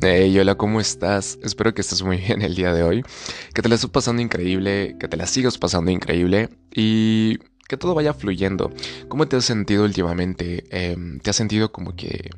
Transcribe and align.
Hey, 0.00 0.38
hola, 0.38 0.54
¿cómo 0.54 0.80
estás? 0.80 1.40
Espero 1.42 1.74
que 1.74 1.80
estés 1.80 2.04
muy 2.04 2.18
bien 2.26 2.40
el 2.42 2.54
día 2.54 2.72
de 2.72 2.84
hoy, 2.84 3.04
que 3.52 3.62
te 3.62 3.68
la 3.68 3.74
estés 3.74 3.90
pasando 3.90 4.22
increíble, 4.22 4.96
que 5.00 5.08
te 5.08 5.16
la 5.16 5.26
sigas 5.26 5.58
pasando 5.58 5.90
increíble 5.90 6.50
y 6.72 7.38
que 7.66 7.76
todo 7.76 7.94
vaya 7.94 8.14
fluyendo. 8.14 8.70
¿Cómo 9.08 9.26
te 9.26 9.34
has 9.36 9.44
sentido 9.44 9.84
últimamente? 9.84 10.64
Em, 10.70 11.18
¿Te 11.18 11.30
has 11.30 11.36
sentido 11.36 11.72
como 11.72 11.96
que, 11.96 12.30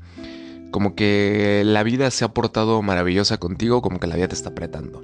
como 0.71 0.95
que 0.95 1.63
la 1.67 1.83
vida 1.83 2.11
se 2.11 2.25
ha 2.25 2.29
portado 2.29 2.81
maravillosa 2.81 3.37
contigo, 3.37 3.83
como 3.83 4.01
que 4.01 4.07
la 4.07 4.17
vida 4.17 4.29
te 4.29 4.35
está 4.37 4.51
apretando? 4.51 5.03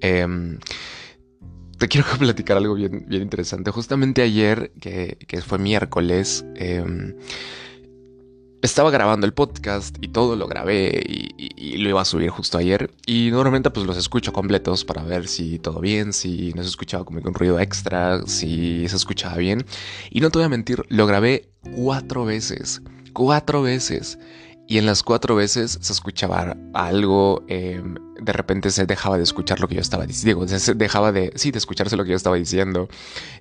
Em, 0.00 0.58
te 1.78 1.88
quiero 1.88 2.06
platicar 2.18 2.56
algo 2.56 2.74
bien, 2.74 3.04
bien 3.06 3.20
interesante. 3.20 3.70
Justamente 3.70 4.22
ayer, 4.22 4.72
que, 4.80 5.18
que 5.28 5.42
fue 5.42 5.58
miércoles, 5.58 6.46
eh, 6.54 7.14
estaba 8.64 8.90
grabando 8.90 9.26
el 9.26 9.34
podcast 9.34 9.96
y 10.00 10.08
todo 10.08 10.36
lo 10.36 10.46
grabé 10.46 11.02
y, 11.06 11.76
lo 11.76 11.90
iba 11.90 12.00
a 12.00 12.04
subir 12.06 12.30
justo 12.30 12.56
ayer. 12.56 12.90
Y 13.06 13.30
normalmente 13.30 13.70
pues 13.70 13.84
los 13.86 13.98
escucho 13.98 14.32
completos 14.32 14.84
para 14.86 15.02
ver 15.02 15.28
si 15.28 15.58
todo 15.58 15.80
bien, 15.80 16.14
si 16.14 16.52
no 16.54 16.62
se 16.62 16.70
escuchaba 16.70 17.04
como 17.04 17.20
un 17.20 17.34
ruido 17.34 17.60
extra, 17.60 18.26
si 18.26 18.88
se 18.88 18.96
escuchaba 18.96 19.36
bien. 19.36 19.66
Y 20.10 20.20
no 20.20 20.30
te 20.30 20.38
voy 20.38 20.46
a 20.46 20.48
mentir, 20.48 20.82
lo 20.88 21.06
grabé 21.06 21.50
cuatro 21.76 22.24
veces. 22.24 22.80
Cuatro 23.12 23.60
veces. 23.60 24.18
Y 24.66 24.78
en 24.78 24.86
las 24.86 25.02
cuatro 25.02 25.36
veces 25.36 25.78
se 25.80 25.92
escuchaba 25.92 26.56
algo, 26.72 27.44
em, 27.48 27.96
de 28.18 28.32
repente 28.32 28.70
se 28.70 28.86
dejaba 28.86 29.18
de 29.18 29.22
escuchar 29.22 29.60
lo 29.60 29.68
que 29.68 29.74
yo 29.74 29.80
estaba 29.82 30.06
diciendo, 30.06 30.48
se 30.48 30.74
dejaba 30.74 31.12
de, 31.12 31.32
sí, 31.34 31.50
de 31.50 31.58
escucharse 31.58 31.96
lo 31.96 32.04
que 32.04 32.10
yo 32.10 32.16
estaba 32.16 32.36
diciendo, 32.36 32.88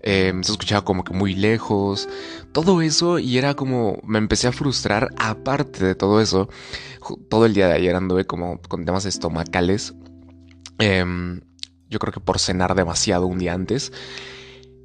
em, 0.01 0.43
se 0.43 0.51
escuchaba 0.51 0.83
como 0.83 1.05
que 1.05 1.13
muy 1.13 1.33
lejos, 1.33 2.09
todo 2.51 2.81
eso 2.81 3.19
y 3.19 3.37
era 3.37 3.53
como, 3.53 3.99
me 4.03 4.17
empecé 4.17 4.47
a 4.49 4.51
frustrar, 4.51 5.09
aparte 5.17 5.85
de 5.85 5.95
todo 5.95 6.19
eso, 6.19 6.49
todo 7.29 7.45
el 7.45 7.53
día 7.53 7.67
de 7.67 7.75
ayer 7.75 7.95
anduve 7.95 8.25
como 8.25 8.61
con 8.61 8.83
temas 8.83 9.05
estomacales, 9.05 9.93
em, 10.79 11.39
yo 11.89 11.99
creo 11.99 12.11
que 12.11 12.19
por 12.19 12.39
cenar 12.39 12.75
demasiado 12.75 13.27
un 13.27 13.37
día 13.37 13.53
antes. 13.53 13.93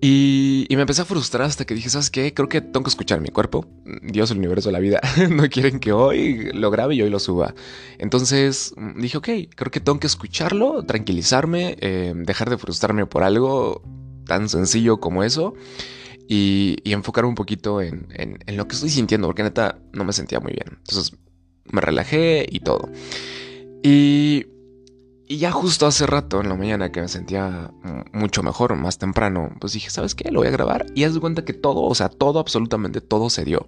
Y, 0.00 0.66
me 0.70 0.82
empecé 0.82 1.02
a 1.02 1.04
frustrar 1.04 1.42
hasta 1.42 1.64
que 1.64 1.74
dije, 1.74 1.90
¿sabes 1.90 2.10
qué? 2.10 2.32
Creo 2.32 2.48
que 2.48 2.60
tengo 2.60 2.84
que 2.84 2.90
escuchar 2.90 3.20
mi 3.20 3.30
cuerpo. 3.30 3.66
Dios, 4.02 4.30
el 4.30 4.38
universo, 4.38 4.70
la 4.70 4.78
vida. 4.78 5.00
no 5.30 5.48
quieren 5.48 5.80
que 5.80 5.92
hoy 5.92 6.52
lo 6.52 6.70
grabe 6.70 6.94
y 6.94 7.02
hoy 7.02 7.10
lo 7.10 7.18
suba. 7.18 7.54
Entonces 7.98 8.74
mm, 8.76 9.00
dije, 9.00 9.18
ok, 9.18 9.28
creo 9.56 9.70
que 9.72 9.80
tengo 9.80 9.98
que 9.98 10.06
escucharlo, 10.06 10.84
tranquilizarme, 10.84 11.76
eh, 11.80 12.12
dejar 12.14 12.48
de 12.48 12.58
frustrarme 12.58 13.06
por 13.06 13.24
algo 13.24 13.82
tan 14.24 14.48
sencillo 14.48 15.00
como 15.00 15.24
eso. 15.24 15.54
Y, 16.28 16.76
y 16.84 16.92
enfocarme 16.92 17.30
un 17.30 17.34
poquito 17.34 17.80
en, 17.80 18.06
en 18.14 18.56
lo 18.56 18.68
que 18.68 18.74
estoy 18.74 18.90
sintiendo, 18.90 19.26
porque 19.26 19.42
neta 19.42 19.78
no 19.92 20.04
me 20.04 20.12
sentía 20.12 20.40
muy 20.40 20.52
bien. 20.52 20.78
Entonces 20.78 21.16
me 21.72 21.80
relajé 21.80 22.46
y 22.48 22.60
todo. 22.60 22.90
Y 23.82 24.46
y 25.28 25.36
ya 25.36 25.52
justo 25.52 25.86
hace 25.86 26.06
rato, 26.06 26.40
en 26.40 26.48
la 26.48 26.54
mañana, 26.54 26.90
que 26.90 27.02
me 27.02 27.08
sentía 27.08 27.70
mucho 28.12 28.42
mejor, 28.42 28.74
más 28.76 28.96
temprano, 28.96 29.50
pues 29.60 29.74
dije, 29.74 29.90
¿sabes 29.90 30.14
qué? 30.14 30.30
Lo 30.30 30.40
voy 30.40 30.48
a 30.48 30.50
grabar. 30.50 30.86
Y 30.94 31.04
haz 31.04 31.12
de 31.12 31.20
cuenta 31.20 31.44
que 31.44 31.52
todo, 31.52 31.82
o 31.82 31.94
sea, 31.94 32.08
todo, 32.08 32.38
absolutamente 32.38 33.02
todo 33.02 33.28
se 33.28 33.44
dio. 33.44 33.66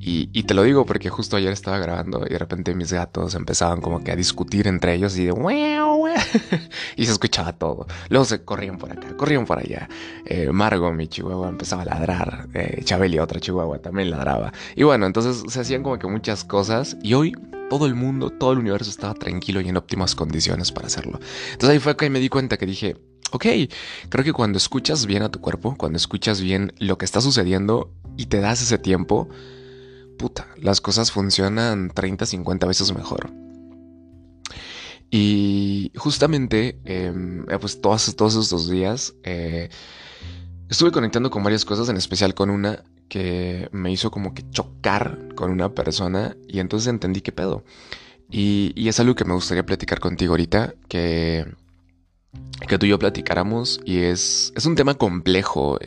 Y, 0.00 0.26
te 0.44 0.54
lo 0.54 0.62
digo 0.62 0.86
porque 0.86 1.10
justo 1.10 1.36
ayer 1.36 1.52
estaba 1.52 1.78
grabando 1.78 2.24
y 2.26 2.30
de 2.30 2.38
repente 2.38 2.74
mis 2.74 2.90
gatos 2.90 3.34
empezaban 3.34 3.82
como 3.82 4.02
que 4.02 4.10
a 4.10 4.16
discutir 4.16 4.66
entre 4.66 4.94
ellos 4.94 5.18
y 5.18 5.26
de 5.26 5.32
y 6.96 7.04
se 7.04 7.12
escuchaba 7.12 7.52
todo. 7.52 7.86
Luego 8.08 8.24
se 8.24 8.42
corrían 8.42 8.78
por 8.78 8.90
acá, 8.90 9.14
corrían 9.16 9.44
por 9.44 9.58
allá. 9.58 9.88
Eh, 10.24 10.50
Margo, 10.50 10.90
mi 10.92 11.08
chihuahua, 11.08 11.48
empezaba 11.50 11.82
a 11.82 11.84
ladrar. 11.84 12.48
Eh, 12.54 12.80
Chabeli, 12.84 13.18
otra 13.18 13.38
chihuahua, 13.38 13.80
también 13.80 14.10
ladraba. 14.10 14.52
Y 14.74 14.84
bueno, 14.84 15.04
entonces 15.04 15.44
se 15.52 15.60
hacían 15.60 15.82
como 15.82 15.98
que 15.98 16.06
muchas 16.06 16.42
cosas. 16.42 16.96
Y 17.02 17.12
hoy 17.12 17.34
todo 17.68 17.86
el 17.86 17.94
mundo, 17.94 18.30
todo 18.30 18.52
el 18.52 18.58
universo 18.58 18.90
estaba 18.90 19.14
tranquilo 19.14 19.60
y 19.60 19.68
en 19.68 19.76
óptimas 19.76 20.14
condiciones 20.14 20.72
para 20.72 20.86
hacerlo. 20.86 21.20
Entonces 21.52 21.70
ahí 21.70 21.78
fue 21.78 21.96
que 21.96 22.10
me 22.10 22.20
di 22.20 22.28
cuenta 22.28 22.56
que 22.56 22.66
dije, 22.66 22.96
ok, 23.32 23.46
creo 24.08 24.24
que 24.24 24.32
cuando 24.32 24.58
escuchas 24.58 25.06
bien 25.06 25.22
a 25.22 25.30
tu 25.30 25.40
cuerpo, 25.40 25.76
cuando 25.76 25.96
escuchas 25.96 26.40
bien 26.40 26.72
lo 26.78 26.98
que 26.98 27.04
está 27.04 27.20
sucediendo 27.20 27.92
y 28.16 28.26
te 28.26 28.40
das 28.40 28.62
ese 28.62 28.78
tiempo, 28.78 29.28
puta, 30.18 30.48
las 30.56 30.80
cosas 30.80 31.12
funcionan 31.12 31.90
30, 31.94 32.26
50 32.26 32.66
veces 32.66 32.94
mejor. 32.94 33.30
Y 35.10 35.90
justamente, 35.96 36.78
em, 36.84 37.48
eh, 37.48 37.58
pues 37.58 37.80
todos, 37.80 38.14
todos 38.14 38.36
estos 38.36 38.68
días, 38.68 39.14
eh, 39.22 39.70
estuve 40.68 40.92
conectando 40.92 41.30
con 41.30 41.42
varias 41.42 41.64
cosas, 41.64 41.88
en 41.88 41.96
especial 41.96 42.34
con 42.34 42.50
una 42.50 42.84
que 43.08 43.68
me 43.72 43.90
hizo 43.90 44.10
como 44.10 44.34
que 44.34 44.48
chocar 44.50 45.34
con 45.34 45.50
una 45.50 45.74
persona 45.74 46.36
y 46.46 46.60
entonces 46.60 46.88
entendí 46.88 47.20
qué 47.20 47.32
pedo. 47.32 47.64
Y, 48.30 48.88
es 48.88 49.00
algo 49.00 49.14
que 49.14 49.24
me 49.24 49.34
gustaría 49.34 49.64
platicar 49.64 50.00
contigo 50.00 50.32
ahorita, 50.32 50.74
que, 50.88 51.46
que 52.68 52.78
tú 52.78 52.86
y 52.86 52.90
yo 52.90 52.98
platicáramos 52.98 53.80
y 53.84 54.00
es, 54.00 54.52
es 54.54 54.66
un 54.66 54.74
tema 54.74 54.94
complejo, 54.94 55.78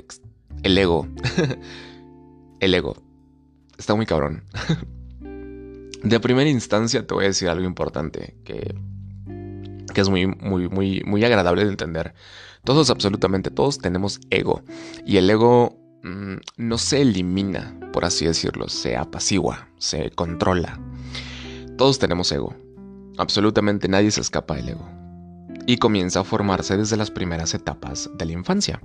el 0.63 0.77
ego. 0.77 1.07
el 2.59 2.73
ego. 2.73 2.97
Está 3.77 3.95
muy 3.95 4.05
cabrón. 4.05 4.43
De 6.03 6.19
primera 6.19 6.49
instancia 6.49 7.05
te 7.05 7.13
voy 7.13 7.25
a 7.25 7.27
decir 7.27 7.47
algo 7.47 7.65
importante 7.65 8.35
que, 8.43 8.73
que 9.93 10.01
es 10.01 10.09
muy, 10.09 10.25
muy, 10.25 10.67
muy, 10.67 11.03
muy 11.05 11.23
agradable 11.23 11.63
de 11.63 11.69
entender. 11.69 12.15
Todos, 12.63 12.89
absolutamente 12.89 13.51
todos, 13.51 13.77
tenemos 13.77 14.19
ego. 14.31 14.63
Y 15.05 15.17
el 15.17 15.29
ego 15.29 15.80
Mm, 16.03 16.35
no 16.57 16.77
se 16.77 17.01
elimina, 17.01 17.77
por 17.93 18.05
así 18.05 18.25
decirlo, 18.25 18.69
se 18.69 18.97
apacigua, 18.97 19.69
se 19.77 20.11
controla. 20.11 20.79
Todos 21.77 21.99
tenemos 21.99 22.31
ego. 22.31 22.55
Absolutamente 23.17 23.87
nadie 23.87 24.11
se 24.11 24.21
escapa 24.21 24.55
del 24.55 24.69
ego. 24.69 24.89
Y 25.67 25.77
comienza 25.77 26.21
a 26.21 26.23
formarse 26.23 26.77
desde 26.77 26.97
las 26.97 27.11
primeras 27.11 27.53
etapas 27.53 28.09
de 28.17 28.25
la 28.25 28.31
infancia. 28.31 28.81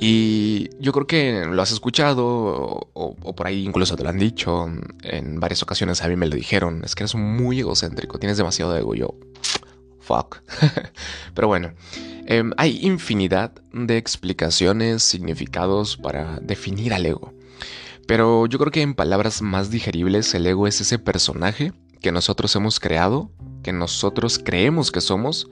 Y 0.00 0.70
yo 0.78 0.92
creo 0.92 1.06
que 1.06 1.44
lo 1.46 1.60
has 1.60 1.72
escuchado, 1.72 2.88
o, 2.94 3.34
por 3.36 3.46
ahí 3.46 3.64
incluso 3.64 3.96
te 3.96 4.02
lo 4.02 4.08
han 4.08 4.18
dicho, 4.18 4.66
en 5.02 5.40
varias 5.40 5.62
ocasiones 5.62 6.02
a 6.02 6.08
mí 6.08 6.16
me 6.16 6.26
lo 6.26 6.36
dijeron, 6.36 6.82
es 6.84 6.94
que 6.94 7.02
eres 7.02 7.14
muy 7.16 7.60
egocéntrico, 7.60 8.18
tienes 8.18 8.38
demasiado 8.38 8.74
ego. 8.76 8.94
Yo, 8.94 9.14
fuck. 9.98 10.38
Pero 11.34 11.48
bueno, 11.48 11.72
Em, 12.30 12.52
hay 12.58 12.78
infinidad 12.82 13.50
de 13.72 13.96
explicaciones, 13.96 15.02
significados 15.02 15.96
para 15.96 16.38
definir 16.38 16.94
al 16.94 17.04
ego. 17.04 17.34
Pero 18.06 18.46
yo 18.46 18.56
creo 18.60 18.70
que 18.70 18.82
en 18.82 18.94
palabras 18.94 19.42
más 19.42 19.72
digeribles 19.72 20.32
el 20.34 20.46
ego 20.46 20.68
es 20.68 20.80
ese 20.80 21.00
personaje 21.00 21.72
que 22.00 22.12
nosotros 22.12 22.54
hemos 22.54 22.78
creado, 22.78 23.32
que 23.64 23.72
nosotros 23.72 24.38
creemos 24.38 24.92
que 24.92 25.00
somos, 25.00 25.50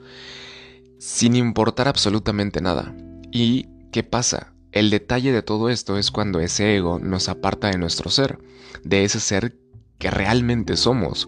sin 0.99 1.35
importar 1.35 1.89
absolutamente 1.89 2.61
nada. 2.61 2.95
¿Y 3.29 3.67
qué 3.91 4.03
pasa? 4.03 4.53
El 4.71 4.89
detalle 4.89 5.33
de 5.33 5.41
todo 5.41 5.67
esto 5.67 5.97
es 5.97 6.11
cuando 6.11 6.39
ese 6.39 6.77
ego 6.77 6.97
nos 6.97 7.27
aparta 7.27 7.67
de 7.67 7.77
nuestro 7.77 8.09
ser, 8.09 8.39
de 8.85 9.03
ese 9.03 9.19
ser 9.19 9.57
que 9.97 10.11
realmente 10.11 10.77
somos. 10.77 11.27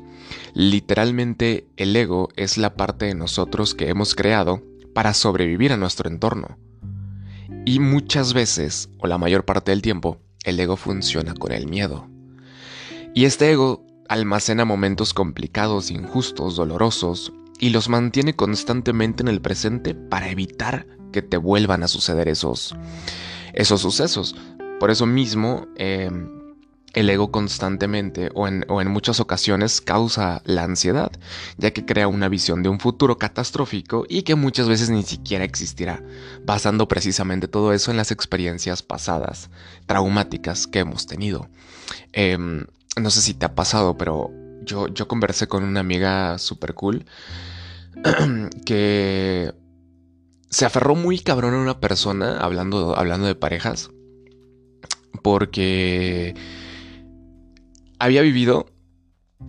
Literalmente 0.54 1.68
el 1.76 1.94
ego 1.94 2.30
es 2.38 2.58
la 2.58 2.76
parte 2.76 3.08
de 3.08 3.16
nosotros 3.16 3.76
que 3.76 3.90
hemos 3.90 4.16
creado 4.16 4.71
para 4.94 5.13
sobrevivir 5.13 5.72
a 5.72 5.78
nuestro 5.78 6.09
entorno. 6.09 6.57
Y 7.66 7.79
muchas 7.79 8.34
veces, 8.34 8.90
o 9.00 9.07
la 9.07 9.18
mayor 9.18 9.46
parte 9.46 9.72
del 9.72 9.81
tiempo, 9.81 10.19
el 10.44 10.59
ego 10.59 10.78
funciona 10.78 11.34
con 11.34 11.52
el 11.52 11.68
miedo. 11.68 12.07
Y 13.13 13.25
este 13.25 13.52
ego 13.52 13.85
almacena 14.09 14.66
momentos 14.66 15.13
complicados, 15.13 15.91
injustos, 15.91 16.56
dolorosos, 16.56 17.34
y 17.59 17.69
los 17.69 17.90
mantiene 17.90 18.35
constantemente 18.35 19.22
en 19.22 19.28
el 19.28 19.40
presente 19.40 19.94
para 19.94 20.29
evitar 20.29 20.88
que 21.12 21.22
te 21.22 21.38
vuelvan 21.38 21.84
a 21.84 21.88
suceder 21.88 22.28
esos, 22.28 22.75
esos 23.53 23.81
sucesos. 23.81 24.35
Por 24.79 24.90
eso 24.90 25.06
mismo, 25.06 25.68
eh, 25.78 26.09
el 26.94 27.09
ego 27.09 27.31
constantemente 27.31 28.29
o 28.34 28.47
en, 28.47 28.91
muchas 28.91 29.20
ocasiones 29.20 29.82
causa 29.82 30.41
la 30.46 30.64
ansiedad, 30.64 31.11
ya 31.58 31.72
que 31.72 31.85
crea 31.85 32.08
una 32.08 32.28
visión 32.29 32.64
de 32.64 32.70
un 32.70 32.79
futuro 32.79 33.17
catastrófico 33.17 34.05
y 34.09 34.23
que 34.23 34.35
muchas 34.35 34.67
veces 34.67 34.90
ni 34.90 35.03
siquiera 35.03 35.46
existirá, 35.46 36.03
basando 36.43 36.88
precisamente 36.88 37.47
todo 37.47 37.73
eso 37.73 37.91
en 37.91 37.97
las 37.97 38.11
experiencias 38.11 38.84
pasadas, 38.84 39.49
traumáticas 39.85 40.67
que 40.67 40.79
hemos 40.79 41.08
tenido. 41.08 41.47
Em, 42.14 42.66
no 42.99 43.09
sé 43.09 43.22
si 43.22 43.34
te 43.34 43.46
ha 43.46 43.55
pasado, 43.55 43.97
pero 43.97 44.32
yo, 44.64 44.87
yo 44.87 45.08
conversé 45.08 45.47
con 45.47 45.64
una 45.64 45.79
amiga 45.79 46.37
super 46.37 46.73
cool 46.73 47.05
que 48.66 49.53
se 50.49 50.66
aferró 50.66 50.96
muy 50.96 51.20
cabrón 51.20 51.53
a 51.53 51.59
una 51.59 51.79
persona 51.79 52.37
hablando, 52.40 52.97
hablando 52.97 53.26
de 53.28 53.35
parejas, 53.35 53.90
porque 55.23 56.35
había 58.02 58.24
vivido 58.24 58.66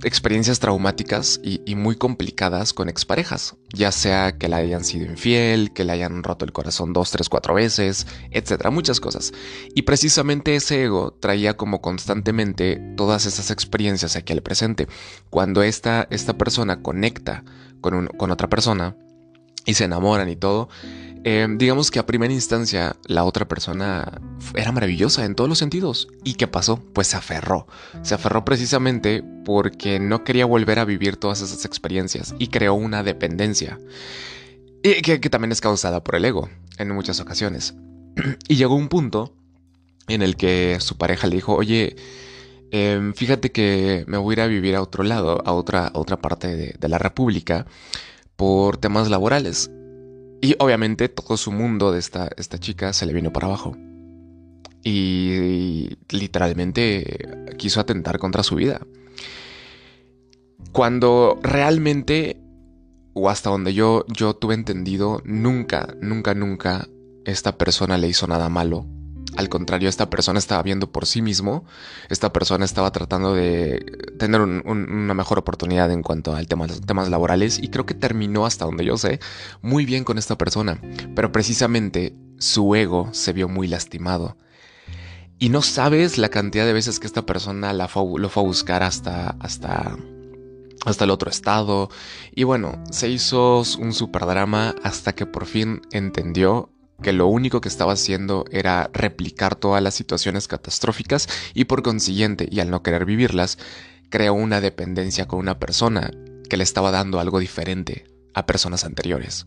experiencias 0.05 0.61
traumáticas 0.61 1.41
y, 1.43 1.75
muy 1.75 1.97
complicadas 1.97 2.75
con 2.75 2.91
exparejas, 2.91 3.57
ya 3.73 3.93
sea 3.93 4.37
que 4.37 4.47
la 4.47 4.59
hayan 4.59 4.85
sido 4.85 5.07
infiel, 5.07 5.73
que 5.73 5.85
le 5.85 5.93
hayan 5.93 6.23
roto 6.23 6.45
el 6.45 6.53
corazón 6.53 6.93
dos, 6.93 7.11
tres, 7.11 7.31
cuatro 7.31 7.55
veces, 7.55 8.07
etcétera, 8.31 8.71
muchas 8.71 9.01
cosas. 9.01 9.33
Y 9.75 9.83
precisamente 9.83 10.55
ese 10.55 10.85
ego 10.85 11.15
traía 11.19 11.57
como 11.57 11.81
constantemente 11.81 12.79
todas 12.95 13.25
esas 13.25 13.51
experiencias 13.51 14.17
aquí 14.17 14.35
al 14.35 14.43
presente. 14.43 14.87
Cuando 15.31 15.63
esta, 15.63 16.07
esta 16.11 16.37
persona 16.37 16.83
conecta 16.83 17.45
con, 17.81 18.07
con 18.07 18.31
otra 18.31 18.51
persona 18.51 18.97
y 19.65 19.75
se 19.75 19.85
enamoran 19.85 20.29
y 20.29 20.37
todo, 20.37 20.69
eh, 21.25 21.47
digamos 21.57 21.93
que 21.93 22.01
a 22.01 22.07
primera 22.07 22.33
instancia 22.33 22.97
la 23.07 23.25
otra 23.25 23.47
persona 23.47 24.21
era 24.57 24.73
maravillosa 24.73 25.25
en 25.25 25.35
todos 25.35 25.49
los 25.49 25.59
sentidos. 25.59 26.09
¿Y 26.25 26.35
qué 26.35 26.49
pasó? 26.49 26.83
Pues 26.93 27.09
se 27.09 27.17
aferró. 27.17 27.67
Se 28.03 28.15
aferró 28.15 28.45
precisamente 28.45 29.23
porque 29.45 30.01
no 30.01 30.25
quería 30.25 30.47
volver 30.47 30.81
a 30.81 30.85
vivir 30.85 31.17
todas 31.17 31.41
esas 31.41 31.65
experiencias 31.65 32.35
y 32.39 32.49
creó 32.49 32.75
una 32.75 33.03
dependencia. 33.05 33.79
Y 34.83 35.01
que, 35.03 35.19
también 35.31 35.53
es 35.53 35.61
causada 35.61 36.03
por 36.03 36.17
el 36.17 36.25
ego 36.25 36.49
en 36.79 36.91
muchas 36.91 37.21
ocasiones. 37.21 37.75
y 38.49 38.57
llegó 38.57 38.75
un 38.75 38.89
punto 38.89 39.33
en 40.09 40.23
el 40.23 40.37
que 40.37 40.79
su 40.81 40.97
pareja 40.99 41.29
le 41.29 41.37
dijo, 41.37 41.55
oye, 41.55 41.95
em, 42.73 43.15
fíjate 43.15 43.53
que 43.53 44.05
me 44.09 44.19
voy 44.19 44.33
a 44.33 44.35
ir 44.35 44.41
a 44.41 44.47
vivir 44.49 44.75
a 44.75 44.83
otro 44.83 45.05
lado, 45.05 45.41
a 45.47 45.53
otra, 45.53 45.93
otra 45.95 46.21
parte 46.21 46.75
de 46.77 46.89
la 46.89 46.99
República, 46.99 47.67
por 48.35 48.77
temas 48.79 49.09
laborales. 49.09 49.71
Y 50.43 50.57
obviamente 50.59 51.09
todo 51.09 51.37
su 51.37 51.53
mundo 51.53 51.93
de 51.93 52.01
esta, 52.01 52.29
esta 52.37 52.59
chica 52.59 52.93
se 52.93 53.07
le 53.07 53.13
vino 53.13 53.33
para 53.33 53.47
abajo. 53.47 53.77
Y, 54.83 55.97
literalmente 56.11 57.29
quiso 57.57 57.79
atentar 57.79 58.19
contra 58.19 58.43
su 58.43 58.57
vida. 58.57 58.81
Cuando 60.73 61.39
realmente, 61.43 62.43
o 63.15 63.31
hasta 63.31 63.51
donde 63.51 63.73
yo, 63.73 64.05
yo 64.09 64.35
tuve 64.35 64.55
entendido, 64.55 65.23
nunca, 65.25 65.95
nunca, 66.01 66.35
nunca 66.35 66.89
esta 67.25 67.57
persona 67.57 67.97
le 67.97 68.09
hizo 68.09 68.27
nada 68.27 68.49
malo 68.49 68.85
al 69.37 69.49
contrario, 69.49 69.89
esta 69.89 70.11
persona 70.11 70.39
estaba 70.39 70.63
viendo 70.63 70.91
por 70.93 71.07
sí 71.07 71.23
mismo, 71.23 71.65
esta 72.09 72.33
persona 72.33 72.65
estaba 72.65 72.91
tratando 72.93 73.35
de 73.35 73.85
tener 74.19 74.41
una 74.41 75.15
mejor 75.15 75.39
oportunidad 75.39 75.91
en 75.91 76.03
cuanto 76.03 76.35
al 76.35 76.47
tema, 76.47 76.67
temas 76.67 77.09
laborales 77.09 77.59
y 77.59 77.69
creo 77.69 77.87
que 77.87 77.95
terminó 77.95 78.47
hasta 78.47 78.65
donde 78.65 78.85
yo 78.85 78.97
sé 78.97 79.21
muy 79.63 79.87
bien 79.87 80.05
con 80.05 80.19
esta 80.19 80.37
persona, 80.37 80.81
pero 81.15 81.33
precisamente 81.33 82.15
su 82.39 82.75
ego 82.75 83.09
se 83.13 83.33
vio 83.33 83.49
muy 83.49 83.69
lastimado. 83.69 84.37
Y 85.39 85.49
no 85.49 85.61
sabes 85.61 86.19
la 86.19 86.29
cantidad 86.29 86.65
de 86.65 86.73
veces 86.73 87.01
que 87.01 87.07
esta 87.09 87.27
persona 87.27 87.73
la 87.73 87.91
lo 87.95 88.29
fue 88.29 88.43
a 88.43 88.47
buscar 88.47 88.85
hasta, 88.85 89.31
hasta, 89.41 89.97
hasta 90.85 91.05
el 91.05 91.11
otro 91.11 91.31
estado. 91.31 91.89
Y 92.33 92.45
bueno, 92.45 92.81
se 92.93 93.09
hizo 93.09 93.65
un 93.81 93.93
super 93.93 94.25
drama 94.25 94.77
hasta 94.85 95.15
que 95.15 95.27
por 95.27 95.47
fin 95.47 95.83
entendió 95.91 96.71
que 97.03 97.13
lo 97.13 97.27
único 97.27 97.61
que 97.61 97.69
estaba 97.69 97.93
haciendo 97.93 98.45
era 98.51 98.91
replicar 98.93 99.57
todas 99.57 99.83
las 99.83 99.95
situaciones 99.95 100.49
catastróficas 100.49 101.29
y 101.55 101.65
por 101.65 101.83
consiguiente, 101.83 102.49
y 102.51 102.61
al 102.61 102.71
no 102.71 102.83
querer 102.83 103.05
vivirlas, 103.05 103.59
creó 104.09 104.35
una 104.35 104.61
dependencia 104.61 105.27
con 105.27 105.39
una 105.39 105.59
persona 105.59 106.11
que 106.49 106.57
le 106.57 106.65
estaba 106.65 106.91
dando 106.91 107.21
algo 107.21 107.39
diferente 107.39 108.07
a 108.35 108.47
personas 108.47 108.85
anteriores. 108.85 109.47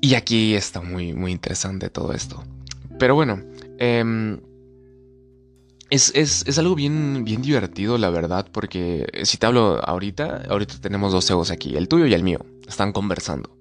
Y 0.00 0.14
aquí 0.14 0.54
está 0.54 0.80
muy, 0.80 1.14
muy 1.14 1.32
interesante 1.32 1.90
todo 1.90 2.12
esto. 2.12 2.44
Pero 2.98 3.14
bueno, 3.14 3.42
em, 3.78 4.38
es, 5.90 6.12
es, 6.14 6.58
algo 6.58 6.74
bien, 6.74 7.24
bien 7.24 7.42
divertido, 7.42 7.98
la 7.98 8.10
verdad, 8.10 8.46
porque 8.52 9.06
si 9.24 9.38
te 9.38 9.46
hablo 9.46 9.80
ahorita, 9.84 10.44
ahorita 10.48 10.80
tenemos 10.80 11.12
dos 11.12 11.28
egos 11.30 11.50
aquí, 11.50 11.76
el 11.76 11.88
tuyo 11.88 12.06
y 12.06 12.14
el 12.14 12.22
mío, 12.22 12.40
están 12.68 12.92
conversando. 12.92 13.55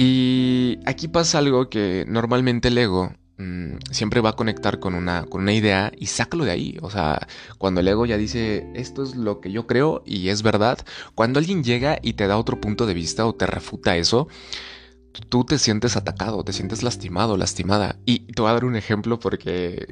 Y 0.00 0.78
aquí 0.86 1.08
pasa 1.08 1.38
algo 1.38 1.68
que 1.68 2.04
normalmente 2.06 2.68
el 2.68 2.78
ego 2.78 3.12
mm, 3.36 3.78
siempre 3.90 4.20
va 4.20 4.30
a 4.30 4.36
conectar 4.36 4.78
con 4.78 4.94
una, 4.94 5.24
con 5.24 5.42
una 5.42 5.52
idea 5.52 5.90
y 5.98 6.06
sácalo 6.06 6.44
de 6.44 6.52
ahí. 6.52 6.78
O 6.82 6.88
sea, 6.88 7.26
cuando 7.58 7.80
el 7.80 7.88
ego 7.88 8.06
ya 8.06 8.16
dice, 8.16 8.70
esto 8.76 9.02
es 9.02 9.16
lo 9.16 9.40
que 9.40 9.50
yo 9.50 9.66
creo 9.66 10.04
y 10.06 10.28
es 10.28 10.44
verdad, 10.44 10.78
cuando 11.16 11.40
alguien 11.40 11.64
llega 11.64 11.98
y 12.00 12.12
te 12.12 12.28
da 12.28 12.38
otro 12.38 12.60
punto 12.60 12.86
de 12.86 12.94
vista 12.94 13.26
o 13.26 13.34
te 13.34 13.48
refuta 13.48 13.96
eso, 13.96 14.28
tú 15.30 15.42
te 15.42 15.58
sientes 15.58 15.96
atacado, 15.96 16.44
te 16.44 16.52
sientes 16.52 16.84
lastimado, 16.84 17.36
lastimada. 17.36 17.98
Y 18.06 18.20
te 18.20 18.40
voy 18.40 18.50
a 18.52 18.54
dar 18.54 18.66
un 18.66 18.76
ejemplo 18.76 19.18
porque 19.18 19.84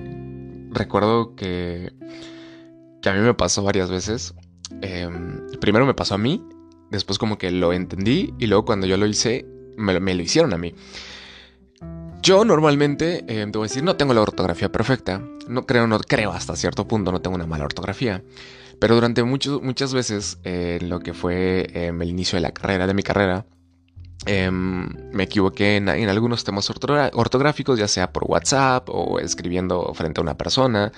recuerdo 0.70 1.34
que, 1.34 1.92
que 3.02 3.08
a 3.08 3.12
mí 3.12 3.18
me 3.22 3.34
pasó 3.34 3.64
varias 3.64 3.90
veces. 3.90 4.34
Em, 4.82 5.48
primero 5.60 5.84
me 5.84 5.94
pasó 5.94 6.14
a 6.14 6.18
mí, 6.18 6.44
después 6.92 7.18
como 7.18 7.38
que 7.38 7.50
lo 7.50 7.72
entendí 7.72 8.32
y 8.38 8.46
luego 8.46 8.64
cuando 8.64 8.86
yo 8.86 8.96
lo 8.98 9.06
hice 9.08 9.55
me, 9.76 10.14
lo 10.14 10.22
hicieron 10.22 10.52
a 10.52 10.58
mí. 10.58 10.74
Yo 12.22 12.44
normalmente, 12.44 13.24
eh, 13.28 13.42
a 13.42 13.58
decir, 13.62 13.84
no 13.84 13.96
tengo 13.96 14.14
la 14.14 14.22
ortografía 14.22 14.70
perfecta. 14.70 15.22
No 15.48 15.64
creo, 15.64 15.86
no 15.86 15.98
creo 15.98 16.32
hasta 16.32 16.56
cierto 16.56 16.88
punto, 16.88 17.12
no 17.12 17.20
tengo 17.20 17.36
una 17.36 17.46
mala 17.46 17.64
ortografía. 17.64 18.22
Pero 18.78 18.94
durante 18.94 19.22
muchas 19.22 19.94
veces, 19.94 20.38
eh, 20.44 20.78
lo 20.82 21.00
que 21.00 21.14
fue 21.14 21.68
em, 21.72 22.02
el 22.02 22.08
inicio 22.10 22.36
de 22.36 22.42
la 22.42 22.52
carrera, 22.52 22.86
de 22.86 22.94
mi 22.94 23.02
carrera, 23.02 23.46
em, 24.26 24.88
me 25.12 25.24
equivoqué 25.24 25.76
en, 25.76 25.88
algunos 25.88 26.44
temas 26.44 26.68
ortográficos, 26.70 27.78
ya 27.78 27.88
sea 27.88 28.12
por 28.12 28.24
WhatsApp 28.26 28.88
o 28.90 29.20
escribiendo 29.20 29.94
frente 29.94 30.20
a 30.20 30.22
una 30.22 30.36
persona. 30.36 30.92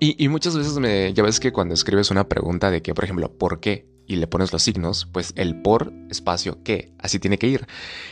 y, 0.00 0.24
y, 0.24 0.28
muchas 0.28 0.56
veces 0.56 0.78
me, 0.78 1.12
ya 1.12 1.22
ves 1.22 1.38
que 1.38 1.52
cuando 1.52 1.74
escribes 1.74 2.10
una 2.10 2.28
pregunta 2.28 2.70
de 2.70 2.82
que, 2.82 2.94
por 2.94 3.04
ejemplo, 3.04 3.30
¿por 3.36 3.60
qué? 3.60 3.86
Y 4.06 4.16
le 4.16 4.26
pones 4.26 4.52
los 4.52 4.62
signos, 4.62 5.06
pues 5.12 5.32
el 5.36 5.60
por 5.60 5.92
espacio 6.10 6.62
que, 6.62 6.92
así 6.98 7.18
tiene 7.18 7.38
que 7.38 7.48
ir. 7.48 7.66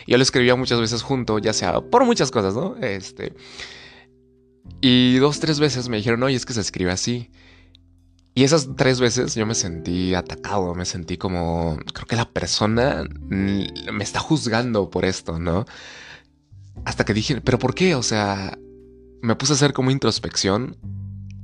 Yo 0.06 0.16
lo 0.16 0.22
escribía 0.22 0.56
muchas 0.56 0.80
veces 0.80 1.02
junto, 1.02 1.38
ya 1.38 1.52
sea 1.52 1.80
por 1.80 2.04
muchas 2.04 2.30
cosas, 2.30 2.54
¿no? 2.54 2.76
Este. 2.76 3.34
Y 4.80 5.16
dos, 5.18 5.40
tres 5.40 5.60
veces 5.60 5.88
me 5.88 5.96
dijeron, 5.98 6.22
oye, 6.22 6.36
es 6.36 6.46
que 6.46 6.52
se 6.52 6.60
escribe 6.60 6.90
así. 6.90 7.30
Y 8.34 8.42
esas 8.42 8.68
tres 8.76 8.98
veces 8.98 9.34
yo 9.36 9.46
me 9.46 9.54
sentí 9.54 10.14
atacado, 10.14 10.74
me 10.74 10.84
sentí 10.84 11.16
como, 11.16 11.78
creo 11.92 12.06
que 12.06 12.16
la 12.16 12.28
persona 12.28 13.04
me 13.28 14.02
está 14.02 14.18
juzgando 14.18 14.90
por 14.90 15.04
esto, 15.04 15.38
¿no? 15.38 15.66
Hasta 16.84 17.04
que 17.04 17.14
dije, 17.14 17.40
pero 17.40 17.60
¿por 17.60 17.76
qué? 17.76 17.94
O 17.94 18.02
sea, 18.02 18.58
me 19.22 19.36
puse 19.36 19.52
a 19.52 19.56
hacer 19.56 19.72
como 19.72 19.92
introspección 19.92 20.76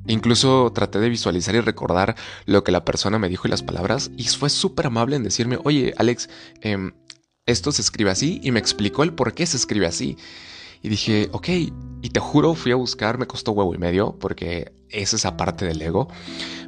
Incluso 0.07 0.73
traté 0.73 0.99
de 0.99 1.09
visualizar 1.09 1.55
y 1.55 1.61
recordar 1.61 2.17
lo 2.47 2.65
que 2.65 2.73
la 2.73 2.85
persona 2.85 3.19
me 3.19 3.29
dijo 3.29 3.47
y 3.47 3.51
las 3.51 3.63
palabras, 3.63 4.11
y 4.17 4.25
fue 4.25 4.51
súper 4.51 4.87
amable 4.87 5.17
en 5.17 5.23
decirme, 5.23 5.59
oye, 5.65 5.95
Alex, 5.97 6.29
em, 6.63 6.93
esto 7.47 7.73
se 7.73 7.83
escribe 7.83 8.11
así, 8.11 8.41
y 8.43 8.51
me 8.51 8.61
explicó 8.61 9.03
el 9.03 9.13
por 9.13 9.35
qué 9.35 9.47
se 9.47 9.57
escribe 9.57 9.87
así. 9.87 10.17
Y 10.83 10.89
dije, 10.89 11.29
ok, 11.33 11.49
y 12.03 12.11
te 12.11 12.21
juro, 12.21 12.55
fui 12.55 12.73
a 12.73 12.77
buscar, 12.77 13.19
me 13.19 13.27
costó 13.27 13.53
huevo 13.53 13.75
y 13.75 13.79
medio, 13.79 14.19
porque 14.19 14.73
es 14.89 15.13
esa 15.13 15.37
parte 15.37 15.67
del 15.67 15.83
ego. 15.83 16.09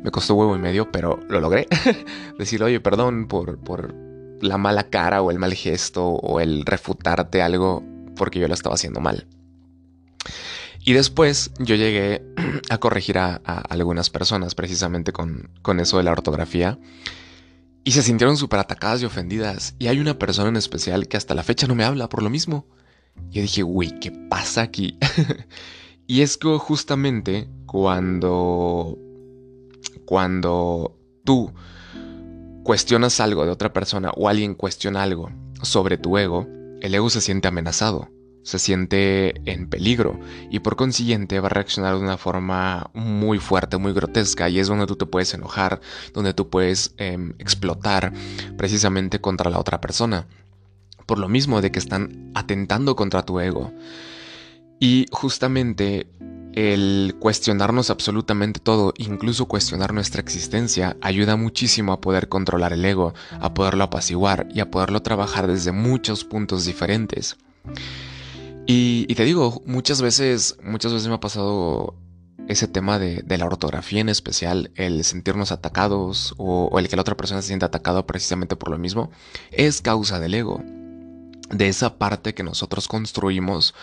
Me 0.02 0.10
costó 0.10 0.34
huevo 0.34 0.54
y 0.54 0.58
medio, 0.58 0.92
pero 0.92 1.18
lo 1.28 1.40
logré. 1.40 1.66
Decir, 2.38 2.62
oye, 2.62 2.80
perdón 2.80 3.26
por, 3.28 3.58
por 3.58 3.94
la 4.42 4.58
mala 4.58 4.90
cara 4.90 5.22
o 5.22 5.30
el 5.30 5.38
mal 5.38 5.54
gesto 5.54 6.06
o 6.06 6.40
el 6.40 6.66
refutarte 6.66 7.40
algo 7.40 7.82
porque 8.16 8.38
yo 8.38 8.48
lo 8.48 8.54
estaba 8.54 8.74
haciendo 8.74 9.00
mal. 9.00 9.26
Y 10.84 10.94
después 10.94 11.52
yo 11.58 11.76
llegué 11.76 12.22
a 12.70 12.78
corregir 12.78 13.18
a, 13.18 13.36
algunas 13.36 14.10
personas 14.10 14.54
precisamente 14.54 15.12
con, 15.12 15.50
con, 15.62 15.78
eso 15.78 15.98
de 15.98 16.02
la 16.02 16.12
ortografía. 16.12 16.78
Y 17.84 17.92
se 17.92 18.02
sintieron 18.02 18.36
súper 18.36 18.60
atacadas 18.60 19.02
y 19.02 19.04
ofendidas. 19.04 19.74
Y 19.78 19.86
hay 19.86 20.00
una 20.00 20.18
persona 20.18 20.48
en 20.48 20.56
especial 20.56 21.08
que 21.08 21.16
hasta 21.16 21.34
la 21.34 21.44
fecha 21.44 21.66
no 21.66 21.74
me 21.74 21.84
habla 21.84 22.08
por 22.08 22.22
lo 22.22 22.30
mismo. 22.30 22.66
Yo 23.30 23.42
dije, 23.42 23.62
güey, 23.62 23.98
¿qué 24.00 24.10
pasa 24.10 24.62
aquí? 24.62 24.98
y 26.06 26.22
es 26.22 26.36
que 26.36 26.48
justamente 26.58 27.48
cuando... 27.66 28.98
Cuando 30.04 30.98
tú 31.24 31.52
cuestionas 32.64 33.20
algo 33.20 33.44
de 33.44 33.50
otra 33.50 33.72
persona 33.72 34.10
o 34.16 34.28
alguien 34.28 34.54
cuestiona 34.54 35.02
algo 35.02 35.30
sobre 35.62 35.96
tu 35.96 36.18
ego, 36.18 36.46
el 36.80 36.94
ego 36.94 37.08
se 37.08 37.20
siente 37.20 37.48
amenazado 37.48 38.08
se 38.42 38.58
siente 38.58 39.40
en 39.50 39.68
peligro 39.68 40.18
y 40.50 40.60
por 40.60 40.76
consiguiente 40.76 41.40
va 41.40 41.46
a 41.46 41.50
reaccionar 41.50 41.94
de 41.94 42.00
una 42.00 42.18
forma 42.18 42.90
muy 42.94 43.38
fuerte, 43.38 43.76
muy 43.76 43.92
grotesca 43.92 44.48
y 44.48 44.58
es 44.58 44.68
donde 44.68 44.86
tú 44.86 44.96
te 44.96 45.06
puedes 45.06 45.32
enojar, 45.34 45.80
donde 46.12 46.34
tú 46.34 46.50
puedes 46.50 46.94
em, 46.96 47.34
explotar 47.38 48.12
precisamente 48.56 49.20
contra 49.20 49.50
la 49.50 49.58
otra 49.58 49.80
persona. 49.80 50.26
Por 51.06 51.18
lo 51.18 51.28
mismo 51.28 51.60
de 51.60 51.70
que 51.70 51.78
están 51.78 52.30
atentando 52.34 52.96
contra 52.96 53.24
tu 53.24 53.40
ego. 53.40 53.72
Y 54.78 55.06
justamente 55.10 56.08
el 56.54 57.16
cuestionarnos 57.18 57.90
absolutamente 57.90 58.60
todo, 58.60 58.92
incluso 58.98 59.46
cuestionar 59.46 59.94
nuestra 59.94 60.20
existencia, 60.20 60.96
ayuda 61.00 61.36
muchísimo 61.36 61.92
a 61.92 62.00
poder 62.00 62.28
controlar 62.28 62.72
el 62.72 62.84
ego, 62.84 63.14
a 63.40 63.54
poderlo 63.54 63.84
apaciguar 63.84 64.48
y 64.52 64.60
a 64.60 64.70
poderlo 64.70 65.02
trabajar 65.02 65.46
desde 65.46 65.72
muchos 65.72 66.24
puntos 66.24 66.64
diferentes. 66.64 67.36
Y, 68.66 69.12
te 69.14 69.24
digo, 69.24 69.62
muchas 69.66 70.00
veces, 70.00 70.56
muchas 70.62 70.92
veces 70.92 71.08
me 71.08 71.14
ha 71.14 71.20
pasado 71.20 71.96
ese 72.48 72.68
tema 72.68 72.98
de, 72.98 73.24
la 73.36 73.46
ortografía 73.46 74.00
en 74.00 74.08
especial, 74.08 74.70
el 74.76 75.04
sentirnos 75.04 75.52
atacados 75.52 76.34
o, 76.38 76.78
el 76.78 76.88
que 76.88 76.96
la 76.96 77.02
otra 77.02 77.16
persona 77.16 77.42
se 77.42 77.48
sienta 77.48 77.66
atacado 77.66 78.06
precisamente 78.06 78.56
por 78.56 78.70
lo 78.70 78.78
mismo, 78.78 79.10
es 79.50 79.82
causa 79.82 80.20
del 80.20 80.34
ego. 80.34 80.62
De 81.50 81.68
esa 81.68 81.98
parte 81.98 82.34
que 82.34 82.42
nosotros 82.42 82.88
construimos 82.88 83.74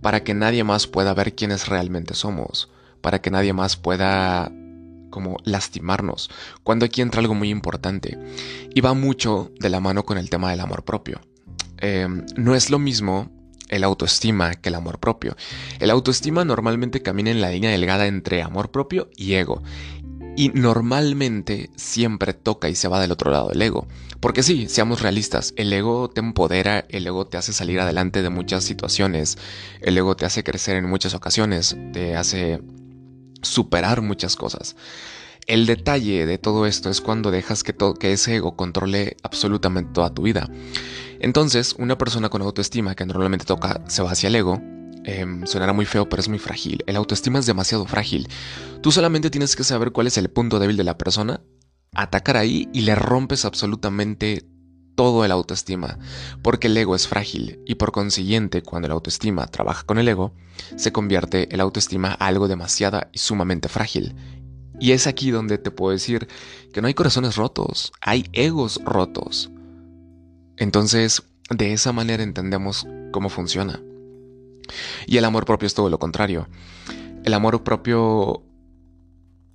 para 0.00 0.22
que 0.22 0.34
nadie 0.34 0.62
más 0.62 0.86
pueda 0.86 1.14
ver 1.14 1.34
quiénes 1.34 1.68
realmente 1.68 2.14
somos, 2.14 2.68
para 3.00 3.20
que 3.20 3.30
nadie 3.30 3.52
más 3.52 3.76
pueda 3.76 4.52
como 5.10 5.36
lastimarnos, 5.44 6.30
cuando 6.62 6.86
aquí 6.86 7.02
entra 7.02 7.20
algo 7.20 7.34
muy 7.34 7.50
importante 7.50 8.18
y 8.74 8.80
va 8.80 8.94
mucho 8.94 9.52
de 9.60 9.68
la 9.68 9.78
mano 9.78 10.04
con 10.04 10.16
el 10.16 10.30
tema 10.30 10.50
del 10.50 10.60
amor 10.60 10.84
propio. 10.84 11.20
Em, 11.78 12.24
no 12.36 12.54
es 12.54 12.70
lo 12.70 12.78
mismo 12.78 13.30
el 13.72 13.84
autoestima 13.84 14.54
que 14.54 14.68
el 14.68 14.74
amor 14.76 15.00
propio. 15.00 15.34
El 15.80 15.90
autoestima 15.90 16.44
normalmente 16.44 17.02
camina 17.02 17.30
en 17.30 17.40
la 17.40 17.50
línea 17.50 17.70
delgada 17.70 18.06
entre 18.06 18.42
amor 18.42 18.70
propio 18.70 19.10
y 19.16 19.32
ego. 19.34 19.62
Y 20.36 20.50
normalmente 20.50 21.70
siempre 21.76 22.34
toca 22.34 22.68
y 22.68 22.74
se 22.74 22.88
va 22.88 23.00
del 23.00 23.12
otro 23.12 23.30
lado 23.30 23.48
del 23.48 23.62
ego. 23.62 23.88
Porque 24.20 24.42
sí, 24.42 24.68
seamos 24.68 25.02
realistas, 25.02 25.52
el 25.56 25.72
ego 25.72 26.08
te 26.08 26.20
empodera, 26.20 26.84
el 26.90 27.06
ego 27.06 27.26
te 27.26 27.38
hace 27.38 27.52
salir 27.52 27.80
adelante 27.80 28.22
de 28.22 28.30
muchas 28.30 28.62
situaciones, 28.62 29.36
el 29.80 29.98
ego 29.98 30.14
te 30.14 30.26
hace 30.26 30.44
crecer 30.44 30.76
en 30.76 30.88
muchas 30.88 31.14
ocasiones, 31.14 31.76
te 31.92 32.14
hace 32.14 32.60
superar 33.40 34.00
muchas 34.00 34.36
cosas. 34.36 34.76
El 35.46 35.66
detalle 35.66 36.24
de 36.24 36.38
todo 36.38 36.66
esto 36.66 36.88
es 36.88 37.00
cuando 37.00 37.32
dejas 37.32 37.64
que, 37.64 37.74
que 37.98 38.12
ese 38.12 38.36
ego 38.36 38.54
controle 38.54 39.16
absolutamente 39.24 39.92
toda 39.92 40.14
tu 40.14 40.22
vida. 40.22 40.48
Entonces, 41.22 41.76
una 41.78 41.96
persona 41.96 42.28
con 42.28 42.42
autoestima 42.42 42.96
que 42.96 43.06
normalmente 43.06 43.44
toca 43.44 43.80
se 43.86 44.02
va 44.02 44.10
hacia 44.10 44.26
el 44.26 44.34
ego, 44.34 44.60
em, 45.04 45.46
sonará 45.46 45.72
muy 45.72 45.86
feo, 45.86 46.08
pero 46.08 46.20
es 46.20 46.28
muy 46.28 46.40
frágil. 46.40 46.82
El 46.88 46.96
autoestima 46.96 47.38
es 47.38 47.46
demasiado 47.46 47.86
frágil. 47.86 48.28
Tú 48.80 48.90
solamente 48.90 49.30
tienes 49.30 49.54
que 49.54 49.62
saber 49.62 49.92
cuál 49.92 50.08
es 50.08 50.18
el 50.18 50.30
punto 50.30 50.58
débil 50.58 50.76
de 50.76 50.82
la 50.82 50.98
persona, 50.98 51.40
atacar 51.94 52.36
ahí 52.36 52.68
y 52.72 52.80
le 52.80 52.96
rompes 52.96 53.44
absolutamente 53.44 54.44
todo 54.96 55.24
el 55.24 55.30
autoestima, 55.30 55.96
porque 56.42 56.66
el 56.66 56.76
ego 56.76 56.96
es 56.96 57.06
frágil 57.06 57.60
y 57.66 57.76
por 57.76 57.92
consiguiente 57.92 58.62
cuando 58.62 58.86
el 58.86 58.92
autoestima 58.92 59.46
trabaja 59.46 59.84
con 59.84 59.98
el 59.98 60.08
ego, 60.08 60.34
se 60.76 60.90
convierte 60.90 61.54
el 61.54 61.60
autoestima 61.60 62.16
a 62.18 62.26
algo 62.26 62.48
demasiado 62.48 63.00
y 63.12 63.18
sumamente 63.18 63.68
frágil. 63.68 64.16
Y 64.80 64.90
es 64.90 65.06
aquí 65.06 65.30
donde 65.30 65.58
te 65.58 65.70
puedo 65.70 65.92
decir 65.92 66.26
que 66.72 66.82
no 66.82 66.88
hay 66.88 66.94
corazones 66.94 67.36
rotos, 67.36 67.92
hay 68.00 68.28
egos 68.32 68.80
rotos. 68.84 69.52
Entonces, 70.62 71.24
de 71.50 71.72
esa 71.72 71.92
manera 71.92 72.22
entendemos 72.22 72.86
cómo 73.10 73.30
funciona. 73.30 73.82
Y 75.08 75.16
el 75.16 75.24
amor 75.24 75.44
propio 75.44 75.66
es 75.66 75.74
todo 75.74 75.90
lo 75.90 75.98
contrario. 75.98 76.46
El 77.24 77.34
amor 77.34 77.64
propio 77.64 78.44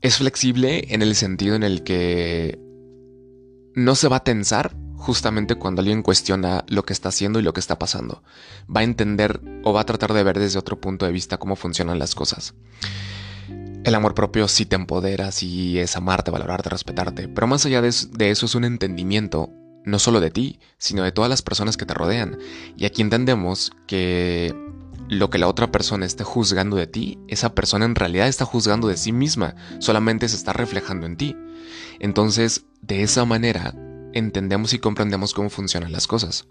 es 0.01 0.17
flexible 0.17 0.93
en 0.93 1.01
el 1.01 1.15
sentido 1.15 1.55
en 1.55 1.63
el 1.63 1.83
que 1.83 2.59
no 3.73 3.95
se 3.95 4.09
va 4.09 4.17
a 4.17 4.23
tensar 4.25 4.75
justamente 4.95 5.55
cuando 5.55 5.79
alguien 5.79 6.03
cuestiona 6.03 6.65
lo 6.67 6.83
que 6.83 6.91
está 6.91 7.07
haciendo 7.07 7.39
y 7.39 7.43
lo 7.43 7.53
que 7.53 7.61
está 7.61 7.79
pasando. 7.79 8.21
Va 8.69 8.81
a 8.81 8.83
entender 8.83 9.39
o 9.63 9.71
va 9.71 9.79
a 9.79 9.85
tratar 9.85 10.11
de 10.11 10.23
ver 10.23 10.37
desde 10.37 10.59
otro 10.59 10.81
punto 10.81 11.05
de 11.05 11.13
vista 11.13 11.37
cómo 11.37 11.55
funcionan 11.55 11.99
las 11.99 12.15
cosas. 12.15 12.53
El 13.85 13.95
amor 13.95 14.13
propio 14.13 14.49
sí 14.49 14.65
te 14.65 14.75
empodera, 14.75 15.31
sí 15.31 15.79
es 15.79 15.95
amarte, 15.95 16.31
valorarte, 16.31 16.67
respetarte, 16.67 17.29
pero 17.29 17.47
más 17.47 17.65
allá 17.65 17.81
de 17.81 17.87
eso 18.29 18.45
es 18.45 18.55
un 18.55 18.65
entendimiento 18.65 19.53
no 19.87 19.99
solo 19.99 20.19
de 20.19 20.31
ti, 20.31 20.59
sino 20.77 21.03
de 21.03 21.13
todas 21.13 21.29
las 21.29 21.41
personas 21.41 21.77
que 21.77 21.85
te 21.85 21.93
rodean. 21.93 22.37
Y 22.75 22.85
aquí 22.85 23.01
entendemos 23.01 23.71
que 23.87 24.53
lo 25.07 25.29
que 25.29 25.37
la 25.37 25.47
otra 25.47 25.71
persona 25.71 26.05
esté 26.05 26.25
juzgando 26.25 26.75
de 26.75 26.87
ti, 26.87 27.17
esa 27.29 27.55
persona 27.55 27.85
en 27.85 27.95
realidad 27.95 28.27
está 28.27 28.43
juzgando 28.43 28.89
de 28.89 28.97
sí 28.97 29.13
misma, 29.13 29.55
solamente 29.79 30.27
se 30.27 30.35
está 30.35 30.51
reflejando 30.51 31.05
en 31.05 31.15
ti. 31.15 31.35
Entonces, 31.99 32.65
de 32.81 33.01
esa 33.01 33.23
manera, 33.23 33.73
entendemos 34.13 34.73
y 34.73 34.79
comprendemos 34.79 35.33
cómo 35.33 35.49
funcionan 35.49 35.93
las 35.93 36.05
cosas. 36.05 36.47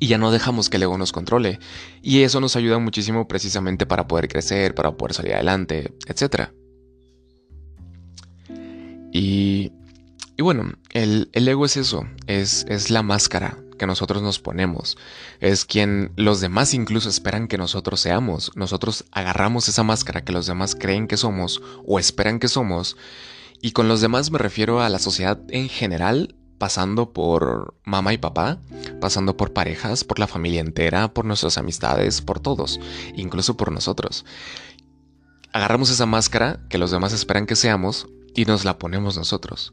Y 0.00 0.06
ya 0.06 0.16
no 0.16 0.30
dejamos 0.30 0.70
que 0.70 0.78
el 0.78 0.84
ego 0.84 0.96
nos 0.96 1.12
controle. 1.12 1.58
Y 2.00 2.22
eso 2.22 2.40
nos 2.40 2.56
ayuda 2.56 2.78
muchísimo 2.78 3.28
precisamente 3.28 3.84
para 3.84 4.08
poder 4.08 4.28
crecer, 4.28 4.74
para 4.74 4.92
poder 4.92 5.12
salir 5.12 5.34
adelante, 5.34 5.92
etc. 6.06 6.48
Y 9.12 9.72
y 10.38 10.42
bueno, 10.42 10.72
el, 10.92 11.28
ego 11.32 11.64
es 11.64 11.76
eso, 11.76 12.06
es, 12.28 12.64
es 12.68 12.90
la 12.90 13.02
máscara 13.02 13.58
que 13.76 13.88
nosotros 13.88 14.22
nos 14.22 14.38
ponemos, 14.38 14.96
es 15.40 15.64
quien 15.64 16.12
los 16.14 16.40
demás 16.40 16.74
incluso 16.74 17.08
esperan 17.08 17.48
que 17.48 17.58
nosotros 17.58 17.98
seamos. 17.98 18.52
Nosotros 18.54 19.04
agarramos 19.10 19.68
esa 19.68 19.82
máscara 19.82 20.22
que 20.22 20.32
los 20.32 20.46
demás 20.46 20.76
creen 20.76 21.08
que 21.08 21.16
somos 21.16 21.60
o 21.84 21.98
esperan 21.98 22.38
que 22.38 22.46
somos, 22.46 22.96
y 23.60 23.72
con 23.72 23.88
los 23.88 24.00
demás 24.00 24.30
me 24.30 24.38
refiero 24.38 24.80
a 24.80 24.88
la 24.88 25.00
sociedad 25.00 25.40
en 25.48 25.68
general, 25.68 26.36
pasando 26.56 27.12
por 27.12 27.74
mamá 27.82 28.12
y 28.12 28.18
papá, 28.18 28.60
pasando 29.00 29.36
por 29.36 29.52
parejas, 29.52 30.04
por 30.04 30.20
la 30.20 30.28
familia 30.28 30.60
entera, 30.60 31.12
por 31.14 31.24
nuestras 31.24 31.58
amistades, 31.58 32.22
por 32.22 32.38
todos, 32.38 32.78
incluso 33.16 33.56
por 33.56 33.72
nosotros. 33.72 34.24
Agarramos 35.52 35.90
esa 35.90 36.06
máscara 36.06 36.60
que 36.68 36.78
los 36.78 36.92
demás 36.92 37.12
esperan 37.12 37.46
que 37.46 37.56
seamos 37.56 38.06
y 38.36 38.44
nos 38.44 38.64
la 38.64 38.78
ponemos 38.78 39.16
nosotros. 39.16 39.72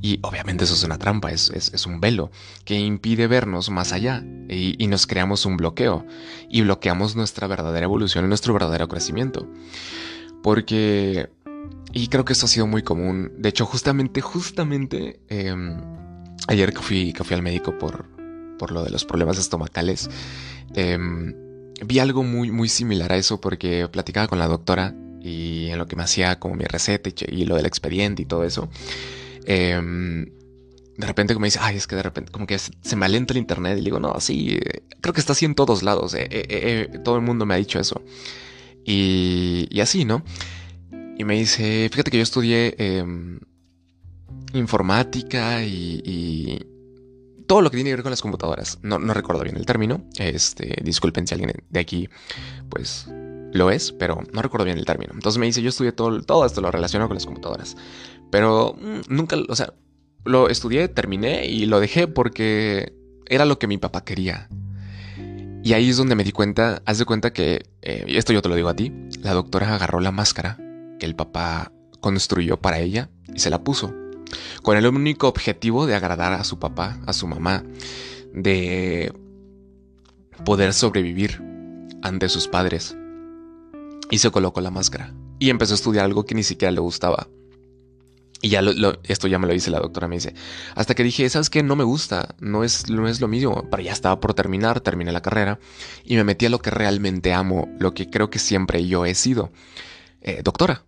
Y 0.00 0.18
obviamente 0.22 0.64
eso 0.64 0.74
es 0.74 0.82
una 0.82 0.98
trampa, 0.98 1.30
es, 1.30 1.86
un 1.86 2.00
velo 2.00 2.32
que 2.64 2.78
impide 2.78 3.28
vernos 3.28 3.70
más 3.70 3.92
allá 3.92 4.24
y, 4.48 4.86
nos 4.88 5.06
creamos 5.06 5.46
un 5.46 5.56
bloqueo 5.56 6.04
y 6.50 6.62
bloqueamos 6.62 7.14
nuestra 7.14 7.46
verdadera 7.46 7.84
evolución 7.84 8.24
y 8.24 8.28
nuestro 8.28 8.52
verdadero 8.52 8.88
crecimiento. 8.88 9.48
Porque, 10.42 11.30
y 11.92 12.08
creo 12.08 12.24
que 12.24 12.32
esto 12.32 12.46
ha 12.46 12.48
sido 12.48 12.66
muy 12.66 12.82
común, 12.82 13.32
de 13.38 13.50
hecho 13.50 13.64
justamente, 13.64 14.20
justamente, 14.20 15.20
em, 15.28 15.80
ayer 16.48 16.72
que 16.72 16.80
fui, 16.80 17.12
fui 17.12 17.36
al 17.36 17.42
médico 17.42 17.78
por, 17.78 18.06
por 18.58 18.72
lo 18.72 18.82
de 18.82 18.90
los 18.90 19.04
problemas 19.04 19.38
estomacales, 19.38 20.10
em, 20.74 21.32
vi 21.86 22.00
algo 22.00 22.24
muy, 22.24 22.50
muy 22.50 22.68
similar 22.68 23.12
a 23.12 23.16
eso 23.16 23.40
porque 23.40 23.88
platicaba 23.88 24.26
con 24.26 24.40
la 24.40 24.48
doctora 24.48 24.96
y 25.20 25.68
en 25.68 25.78
lo 25.78 25.86
que 25.86 25.94
me 25.94 26.02
hacía 26.02 26.38
como 26.40 26.56
mi 26.56 26.64
receta 26.64 27.08
y 27.28 27.44
lo 27.44 27.54
del 27.54 27.66
expediente 27.66 28.22
y 28.22 28.24
todo 28.24 28.44
eso. 28.44 28.68
Em, 29.46 30.26
de 30.96 31.06
repente 31.06 31.34
como 31.34 31.46
dice, 31.46 31.58
ay, 31.60 31.76
es 31.76 31.86
que 31.86 31.96
de 31.96 32.02
repente 32.02 32.30
como 32.30 32.46
que 32.46 32.58
se 32.58 32.96
me 32.96 33.06
alenta 33.06 33.32
el 33.32 33.38
internet 33.38 33.78
y 33.78 33.82
digo, 33.82 33.98
no, 33.98 34.18
sí, 34.20 34.58
creo 35.00 35.12
que 35.12 35.20
está 35.20 35.32
así 35.32 35.44
en 35.44 35.54
todos 35.54 35.82
lados, 35.82 36.14
eh, 36.14 36.28
eh, 36.30 36.88
eh, 36.92 36.98
todo 37.02 37.16
el 37.16 37.22
mundo 37.22 37.46
me 37.46 37.54
ha 37.54 37.56
dicho 37.56 37.80
eso. 37.80 38.02
Y, 38.84 39.80
así, 39.80 40.04
¿no? 40.04 40.24
Y 41.16 41.24
me 41.24 41.34
dice, 41.34 41.88
fíjate 41.90 42.10
que 42.10 42.16
yo 42.18 42.22
estudié 42.22 42.74
em, 42.78 43.38
informática 44.54 45.64
y, 45.64 46.66
todo 47.46 47.60
lo 47.60 47.70
que 47.70 47.76
tiene 47.76 47.90
que 47.90 47.96
ver 47.96 48.02
con 48.02 48.10
las 48.10 48.22
computadoras. 48.22 48.78
No, 48.82 48.98
no 48.98 49.12
recuerdo 49.12 49.42
bien 49.42 49.56
el 49.56 49.66
término, 49.66 50.04
este, 50.18 50.76
disculpen 50.82 51.26
si 51.26 51.34
alguien 51.34 51.52
de 51.68 51.80
aquí, 51.80 52.08
pues 52.70 53.08
lo 53.52 53.70
es, 53.70 53.92
pero 53.92 54.22
no 54.32 54.40
recuerdo 54.40 54.64
bien 54.64 54.78
el 54.78 54.86
término. 54.86 55.12
Entonces 55.12 55.38
me 55.38 55.46
dice, 55.46 55.60
yo 55.60 55.68
estudié 55.68 55.92
todo, 55.92 56.22
todo 56.22 56.46
esto 56.46 56.60
lo 56.60 56.70
relaciono 56.70 57.08
con 57.08 57.16
las 57.16 57.26
computadoras. 57.26 57.76
Pero 58.32 58.74
mm, 58.80 59.14
nunca, 59.14 59.36
o 59.48 59.54
sea, 59.54 59.74
lo 60.24 60.48
estudié, 60.48 60.88
terminé 60.88 61.46
y 61.46 61.66
lo 61.66 61.78
dejé 61.78 62.08
porque 62.08 62.94
era 63.26 63.44
lo 63.44 63.58
que 63.58 63.66
mi 63.66 63.76
papá 63.76 64.04
quería. 64.04 64.48
Y 65.62 65.74
ahí 65.74 65.90
es 65.90 65.98
donde 65.98 66.16
me 66.16 66.24
di 66.24 66.32
cuenta, 66.32 66.82
haz 66.86 66.98
de 66.98 67.04
cuenta 67.04 67.32
que, 67.32 67.66
eh, 67.82 68.04
esto 68.08 68.32
yo 68.32 68.40
te 68.40 68.48
lo 68.48 68.56
digo 68.56 68.70
a 68.70 68.74
ti, 68.74 68.90
la 69.20 69.34
doctora 69.34 69.74
agarró 69.74 70.00
la 70.00 70.10
máscara 70.12 70.58
que 70.98 71.04
el 71.04 71.14
papá 71.14 71.72
construyó 72.00 72.56
para 72.56 72.80
ella 72.80 73.10
y 73.32 73.38
se 73.38 73.50
la 73.50 73.62
puso. 73.62 73.94
Con 74.62 74.78
el 74.78 74.86
único 74.86 75.28
objetivo 75.28 75.86
de 75.86 75.94
agradar 75.94 76.32
a 76.32 76.42
su 76.42 76.58
papá, 76.58 76.98
a 77.06 77.12
su 77.12 77.28
mamá, 77.28 77.64
de 78.32 79.12
poder 80.46 80.72
sobrevivir 80.72 81.42
ante 82.02 82.30
sus 82.30 82.48
padres. 82.48 82.96
Y 84.10 84.18
se 84.18 84.30
colocó 84.30 84.62
la 84.62 84.70
máscara. 84.70 85.12
Y 85.38 85.50
empezó 85.50 85.74
a 85.74 85.76
estudiar 85.76 86.06
algo 86.06 86.24
que 86.24 86.34
ni 86.34 86.42
siquiera 86.42 86.72
le 86.72 86.80
gustaba. 86.80 87.28
Y 88.44 88.48
ya 88.48 88.60
lo, 88.60 89.00
esto 89.04 89.28
ya 89.28 89.38
me 89.38 89.46
lo 89.46 89.52
dice 89.52 89.70
la 89.70 89.78
doctora, 89.78 90.08
me 90.08 90.16
dice, 90.16 90.34
hasta 90.74 90.96
que 90.96 91.04
dije, 91.04 91.28
¿sabes 91.30 91.48
qué? 91.48 91.62
No 91.62 91.76
me 91.76 91.84
gusta, 91.84 92.34
no 92.40 92.64
es, 92.64 92.90
no 92.90 93.06
es 93.06 93.20
lo 93.20 93.28
mismo, 93.28 93.68
pero 93.70 93.84
ya 93.84 93.92
estaba 93.92 94.18
por 94.18 94.34
terminar, 94.34 94.80
terminé 94.80 95.12
la 95.12 95.22
carrera 95.22 95.60
y 96.04 96.16
me 96.16 96.24
metí 96.24 96.46
a 96.46 96.50
lo 96.50 96.58
que 96.58 96.70
realmente 96.70 97.32
amo, 97.32 97.68
lo 97.78 97.94
que 97.94 98.10
creo 98.10 98.30
que 98.30 98.40
siempre 98.40 98.84
yo 98.84 99.06
he 99.06 99.14
sido, 99.14 99.52
eh, 100.22 100.40
doctora. 100.42 100.84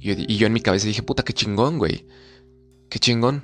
Y, 0.00 0.32
y, 0.32 0.38
yo 0.38 0.46
en 0.46 0.54
mi 0.54 0.60
cabeza 0.60 0.86
dije, 0.86 1.02
puta, 1.02 1.24
qué 1.24 1.34
chingón, 1.34 1.76
güey, 1.76 2.06
qué 2.88 2.98
chingón. 2.98 3.42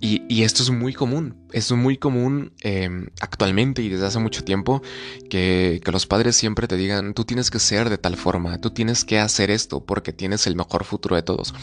Y, 0.00 0.42
esto 0.42 0.62
es 0.62 0.70
muy 0.70 0.94
común, 0.94 1.36
es 1.52 1.70
muy 1.72 1.96
común 1.96 2.52
em, 2.60 3.08
actualmente 3.20 3.82
y 3.82 3.88
desde 3.88 4.06
hace 4.06 4.18
mucho 4.18 4.44
tiempo 4.44 4.82
que, 5.28 5.80
que, 5.84 5.92
los 5.92 6.06
padres 6.06 6.36
siempre 6.36 6.68
te 6.68 6.76
digan, 6.76 7.14
tú 7.14 7.24
tienes 7.24 7.50
que 7.50 7.58
ser 7.58 7.90
de 7.90 7.98
tal 7.98 8.16
forma, 8.16 8.60
tú 8.60 8.70
tienes 8.70 9.04
que 9.04 9.18
hacer 9.18 9.50
esto 9.50 9.84
porque 9.84 10.12
tienes 10.12 10.46
el 10.46 10.56
mejor 10.56 10.84
futuro 10.84 11.16
de 11.16 11.22
todos. 11.22 11.54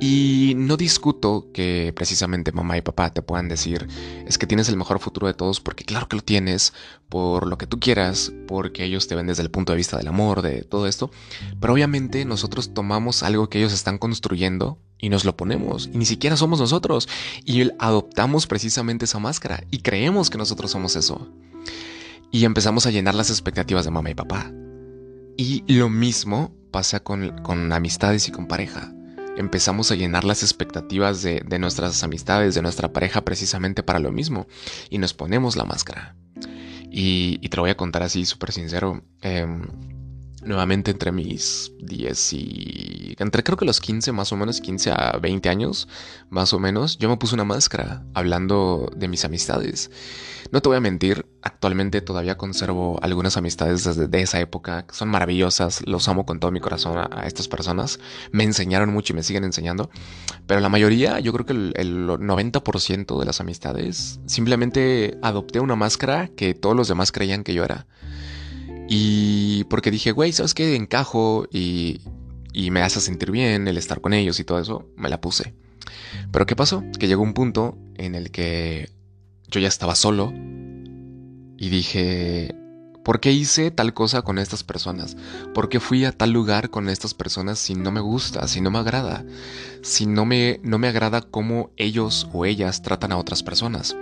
Y 0.00 0.54
no 0.56 0.78
discuto 0.78 1.48
que 1.52 1.92
precisamente 1.94 2.52
mamá 2.52 2.78
y 2.78 2.80
papá 2.80 3.12
te 3.12 3.20
puedan 3.20 3.48
decir, 3.48 3.86
es 4.26 4.38
que 4.38 4.46
tienes 4.46 4.70
el 4.70 4.76
mejor 4.76 4.98
futuro 4.98 5.26
de 5.26 5.34
todos 5.34 5.60
porque 5.60 5.84
claro 5.84 6.08
que 6.08 6.16
lo 6.16 6.22
tienes, 6.22 6.72
por 7.10 7.46
lo 7.46 7.58
que 7.58 7.66
tú 7.66 7.78
quieras, 7.78 8.32
porque 8.48 8.84
ellos 8.84 9.08
te 9.08 9.14
ven 9.14 9.26
desde 9.26 9.42
el 9.42 9.50
punto 9.50 9.72
de 9.72 9.76
vista 9.76 9.98
del 9.98 10.08
amor, 10.08 10.40
de 10.40 10.62
todo 10.62 10.86
esto. 10.86 11.10
Pero 11.60 11.74
obviamente 11.74 12.24
nosotros 12.24 12.72
tomamos 12.72 13.22
algo 13.22 13.50
que 13.50 13.58
ellos 13.58 13.74
están 13.74 13.98
construyendo 13.98 14.78
y 15.00 15.08
nos 15.08 15.24
lo 15.24 15.36
ponemos 15.36 15.88
y 15.92 15.96
ni 15.96 16.04
siquiera 16.04 16.36
somos 16.36 16.60
nosotros 16.60 17.08
y 17.44 17.70
adoptamos 17.78 18.46
precisamente 18.46 19.06
esa 19.06 19.18
máscara 19.20 19.62
y 19.70 19.78
creemos 19.78 20.30
que 20.30 20.38
nosotros 20.38 20.70
somos 20.72 20.96
eso. 20.96 21.28
Y 22.32 22.44
empezamos 22.44 22.86
a 22.86 22.90
llenar 22.90 23.14
las 23.14 23.30
expectativas 23.30 23.84
de 23.84 23.90
mamá 23.90 24.10
y 24.10 24.14
papá. 24.14 24.52
Y 25.36 25.64
lo 25.68 25.88
mismo 25.88 26.52
pasa 26.70 27.00
con, 27.00 27.42
con 27.42 27.72
amistades 27.72 28.28
y 28.28 28.32
con 28.32 28.46
pareja. 28.46 28.92
Empezamos 29.36 29.90
a 29.90 29.94
llenar 29.94 30.24
las 30.24 30.42
expectativas 30.42 31.22
de, 31.22 31.42
de, 31.46 31.58
nuestras 31.58 32.02
amistades, 32.02 32.54
de 32.54 32.62
nuestra 32.62 32.92
pareja 32.92 33.24
precisamente 33.24 33.82
para 33.82 33.98
lo 33.98 34.12
mismo. 34.12 34.46
Y 34.90 34.98
nos 34.98 35.14
ponemos 35.14 35.56
la 35.56 35.64
máscara. 35.64 36.16
Y, 36.90 37.38
y 37.40 37.48
te 37.48 37.56
lo 37.56 37.62
voy 37.62 37.70
a 37.70 37.76
contar 37.76 38.02
así 38.02 38.24
súper 38.26 38.52
sincero. 38.52 39.02
Eh, 39.22 39.46
nuevamente 40.42 40.90
entre 40.90 41.12
mis 41.12 41.72
10 41.80 42.32
y... 42.32 43.16
entre 43.18 43.42
creo 43.42 43.56
que 43.56 43.64
los 43.64 43.80
15 43.80 44.12
más 44.12 44.32
o 44.32 44.36
menos, 44.36 44.60
15 44.60 44.90
a 44.90 45.18
20 45.20 45.48
años 45.48 45.88
más 46.28 46.52
o 46.52 46.58
menos, 46.58 46.98
yo 46.98 47.08
me 47.08 47.16
puse 47.16 47.34
una 47.34 47.44
máscara 47.44 48.04
hablando 48.14 48.90
de 48.96 49.08
mis 49.08 49.24
amistades. 49.24 49.90
No 50.52 50.60
te 50.60 50.68
voy 50.68 50.78
a 50.78 50.80
mentir, 50.80 51.26
actualmente 51.42 52.00
todavía 52.00 52.36
conservo 52.36 52.98
algunas 53.02 53.36
amistades 53.36 53.84
desde 53.84 54.08
de 54.08 54.22
esa 54.22 54.40
época, 54.40 54.86
son 54.90 55.08
maravillosas, 55.08 55.86
los 55.86 56.08
amo 56.08 56.26
con 56.26 56.40
todo 56.40 56.50
mi 56.50 56.60
corazón 56.60 56.98
a, 56.98 57.26
estas 57.26 57.46
personas, 57.46 58.00
me 58.32 58.44
enseñaron 58.44 58.92
mucho 58.92 59.12
y 59.12 59.16
me 59.16 59.22
siguen 59.22 59.44
enseñando, 59.44 59.90
pero 60.46 60.60
la 60.60 60.68
mayoría, 60.68 61.20
yo 61.20 61.32
creo 61.32 61.46
que 61.46 61.52
el, 61.52 61.72
el 61.76 62.06
90% 62.08 63.18
de 63.18 63.24
las 63.24 63.40
amistades, 63.40 64.20
simplemente 64.26 65.18
adopté 65.22 65.60
una 65.60 65.76
máscara 65.76 66.28
que 66.28 66.54
todos 66.54 66.74
los 66.74 66.88
demás 66.88 67.12
creían 67.12 67.44
que 67.44 67.54
yo 67.54 67.64
era. 67.64 67.86
Y 68.92 69.62
porque 69.70 69.92
dije, 69.92 70.10
güey, 70.10 70.32
¿sabes 70.32 70.52
qué? 70.52 70.74
Encajo 70.74 71.46
y, 71.52 72.00
y 72.52 72.72
me 72.72 72.82
hace 72.82 73.00
sentir 73.00 73.30
bien 73.30 73.68
el 73.68 73.78
estar 73.78 74.00
con 74.00 74.12
ellos 74.12 74.40
y 74.40 74.44
todo 74.44 74.58
eso, 74.58 74.84
me 74.96 75.08
la 75.08 75.20
puse. 75.20 75.54
Pero 76.32 76.44
¿qué 76.44 76.56
pasó? 76.56 76.82
Que 76.98 77.06
llegó 77.06 77.22
un 77.22 77.32
punto 77.32 77.78
en 77.94 78.16
el 78.16 78.32
que 78.32 78.90
yo 79.46 79.60
ya 79.60 79.68
estaba 79.68 79.94
solo 79.94 80.32
y 81.56 81.68
dije, 81.68 82.52
¿por 83.04 83.20
qué 83.20 83.30
hice 83.30 83.70
tal 83.70 83.94
cosa 83.94 84.22
con 84.22 84.38
estas 84.38 84.64
personas? 84.64 85.16
¿Por 85.54 85.68
qué 85.68 85.78
fui 85.78 86.04
a 86.04 86.10
tal 86.10 86.32
lugar 86.32 86.70
con 86.70 86.88
estas 86.88 87.14
personas 87.14 87.60
si 87.60 87.76
no 87.76 87.92
me 87.92 88.00
gusta, 88.00 88.48
si 88.48 88.60
no 88.60 88.72
me 88.72 88.80
agrada? 88.80 89.24
Si 89.82 90.06
no 90.06 90.24
me, 90.24 90.58
no 90.64 90.78
me 90.78 90.88
agrada 90.88 91.20
cómo 91.20 91.70
ellos 91.76 92.28
o 92.32 92.44
ellas 92.44 92.82
tratan 92.82 93.12
a 93.12 93.18
otras 93.18 93.44
personas. 93.44 93.96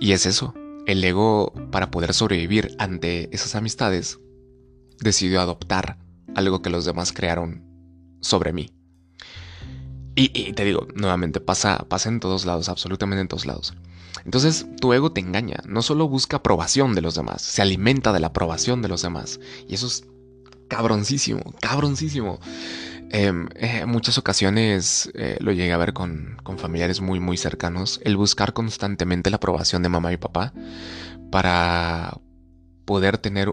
Y 0.00 0.12
es 0.12 0.26
eso, 0.26 0.52
el 0.86 1.02
ego, 1.04 1.52
para 1.70 1.90
poder 1.90 2.14
sobrevivir 2.14 2.74
ante 2.78 3.34
esas 3.34 3.54
amistades, 3.54 4.18
decidió 5.00 5.40
adoptar 5.40 5.98
algo 6.34 6.62
que 6.62 6.70
los 6.70 6.84
demás 6.84 7.12
crearon 7.12 7.64
sobre 8.20 8.52
mí. 8.52 8.72
Y, 10.16 10.52
te 10.52 10.64
digo, 10.64 10.86
nuevamente, 10.94 11.40
pasa, 11.40 11.86
pasa 11.88 12.08
en 12.08 12.20
todos 12.20 12.44
lados, 12.44 12.68
absolutamente 12.68 13.22
en 13.22 13.28
todos 13.28 13.46
lados. 13.46 13.74
Entonces, 14.24 14.66
tu 14.80 14.92
ego 14.92 15.12
te 15.12 15.20
engaña, 15.20 15.62
no 15.66 15.80
solo 15.82 16.08
busca 16.08 16.38
aprobación 16.38 16.94
de 16.94 17.00
los 17.00 17.14
demás, 17.14 17.40
se 17.40 17.62
alimenta 17.62 18.12
de 18.12 18.20
la 18.20 18.28
aprobación 18.28 18.82
de 18.82 18.88
los 18.88 19.02
demás. 19.02 19.40
Y 19.66 19.74
eso 19.74 19.86
es 19.86 20.04
cabroncísimo, 20.68 21.54
cabroncísimo. 21.60 22.38
Em, 23.12 23.48
eh, 23.56 23.80
en 23.82 23.88
muchas 23.88 24.18
ocasiones 24.18 25.10
eh, 25.14 25.36
lo 25.40 25.50
llegué 25.50 25.72
a 25.72 25.76
ver 25.76 25.92
con, 25.92 26.38
familiares 26.58 27.00
muy 27.00 27.18
muy 27.18 27.36
cercanos, 27.36 28.00
el 28.04 28.16
buscar 28.16 28.52
constantemente 28.52 29.30
la 29.30 29.36
aprobación 29.36 29.82
de 29.82 29.88
mamá 29.88 30.12
y 30.12 30.16
papá 30.16 30.52
para 31.30 32.16
poder 32.84 33.18
tener... 33.18 33.52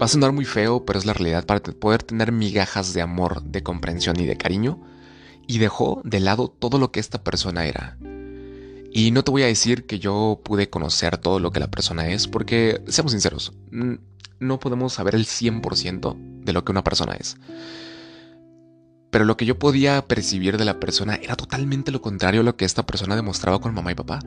Va 0.00 0.04
a 0.04 0.08
sonar 0.08 0.32
muy 0.32 0.44
feo, 0.44 0.84
pero 0.84 0.98
es 0.98 1.06
la 1.06 1.14
realidad, 1.14 1.46
para 1.46 1.60
poder 1.60 2.02
tener 2.02 2.30
migajas 2.30 2.92
de 2.92 3.02
amor, 3.02 3.42
de 3.42 3.62
comprensión 3.62 4.20
y 4.20 4.26
de 4.26 4.36
cariño, 4.36 4.82
y 5.46 5.58
dejó 5.58 6.02
de 6.04 6.20
lado 6.20 6.48
todo 6.48 6.78
lo 6.78 6.92
que 6.92 7.00
esta 7.00 7.24
persona 7.24 7.64
era. 7.64 7.96
Y 8.92 9.10
no 9.10 9.24
te 9.24 9.30
voy 9.30 9.42
a 9.42 9.46
decir 9.46 9.86
que 9.86 9.98
yo 9.98 10.42
pude 10.44 10.68
conocer 10.68 11.16
todo 11.16 11.40
lo 11.40 11.50
que 11.50 11.60
la 11.60 11.70
persona 11.70 12.08
es, 12.08 12.28
porque, 12.28 12.82
seamos 12.88 13.12
sinceros, 13.12 13.54
no 14.38 14.60
podemos 14.60 14.92
saber 14.92 15.14
el 15.14 15.24
100% 15.24 16.16
de 16.44 16.52
lo 16.52 16.64
que 16.64 16.72
una 16.72 16.84
persona 16.84 17.14
es 17.14 17.38
pero 19.10 19.24
lo 19.24 19.36
que 19.36 19.46
yo 19.46 19.58
podía 19.58 20.06
percibir 20.06 20.58
de 20.58 20.64
la 20.64 20.80
persona 20.80 21.14
era 21.14 21.36
totalmente 21.36 21.92
lo 21.92 22.00
contrario 22.00 22.40
a 22.40 22.44
lo 22.44 22.56
que 22.56 22.64
esta 22.64 22.86
persona 22.86 23.16
demostraba 23.16 23.60
con 23.60 23.74
mamá 23.74 23.92
y 23.92 23.94
papá. 23.94 24.20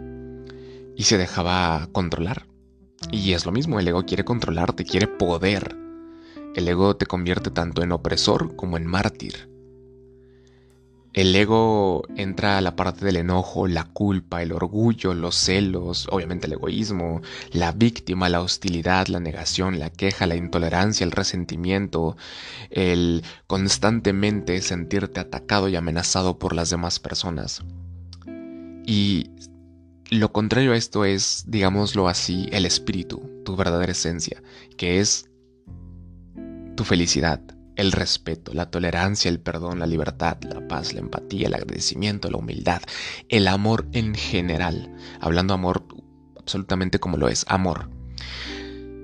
Y 0.95 1.03
se 1.03 1.17
dejaba 1.17 1.87
controlar. 1.91 2.45
Y 3.11 3.33
es 3.33 3.45
lo 3.45 3.51
mismo, 3.51 3.79
el 3.79 3.87
ego 3.87 4.05
quiere 4.05 4.25
controlarte, 4.25 4.85
quiere 4.85 5.07
poder. 5.07 5.75
El 6.55 6.67
ego 6.67 6.95
te 6.95 7.05
convierte 7.05 7.51
tanto 7.51 7.83
en 7.83 7.91
opresor 7.91 8.55
como 8.55 8.77
en 8.77 8.85
mártir. 8.85 9.49
El 11.13 11.35
ego 11.35 12.03
entra 12.15 12.57
a 12.57 12.61
la 12.61 12.75
parte 12.75 13.03
del 13.03 13.17
enojo, 13.17 13.67
la 13.67 13.85
culpa, 13.85 14.43
el 14.43 14.51
orgullo, 14.51 15.15
los 15.15 15.35
celos, 15.35 16.07
obviamente 16.11 16.45
el 16.45 16.53
egoísmo, 16.53 17.21
la 17.51 17.71
víctima, 17.71 18.29
la 18.29 18.41
hostilidad, 18.41 19.07
la 19.07 19.19
negación, 19.19 19.79
la 19.79 19.89
queja, 19.89 20.27
la 20.27 20.35
intolerancia, 20.35 21.03
el 21.03 21.11
resentimiento, 21.11 22.15
el 22.69 23.23
constantemente 23.47 24.61
sentirte 24.61 25.19
atacado 25.19 25.67
y 25.67 25.75
amenazado 25.75 26.37
por 26.37 26.53
las 26.53 26.69
demás 26.69 26.99
personas. 26.99 27.63
Y 28.85 29.31
lo 30.11 30.31
contrario 30.31 30.73
a 30.73 30.77
esto 30.77 31.05
es, 31.05 31.45
digámoslo 31.47 32.07
así, 32.07 32.49
el 32.51 32.67
espíritu, 32.67 33.41
tu 33.45 33.55
verdadera 33.55 33.91
esencia, 33.91 34.43
que 34.77 34.99
es 34.99 35.27
tu 36.75 36.83
felicidad, 36.83 37.41
el 37.79 37.93
respeto, 37.93 38.53
la 38.53 38.69
tolerancia, 38.69 39.29
el 39.29 39.39
perdón, 39.39 39.79
la 39.79 39.87
libertad, 39.87 40.37
la 40.43 40.67
paz, 40.67 40.93
la 40.93 40.99
empatía, 40.99 41.47
el 41.47 41.53
agradecimiento, 41.53 42.29
la 42.29 42.37
humildad, 42.37 42.81
el 43.29 43.47
amor 43.47 43.87
en 43.93 44.13
general. 44.15 44.93
Hablando 45.21 45.53
amor 45.53 45.85
absolutamente 46.37 46.99
como 46.99 47.15
lo 47.15 47.29
es, 47.29 47.45
amor. 47.47 47.89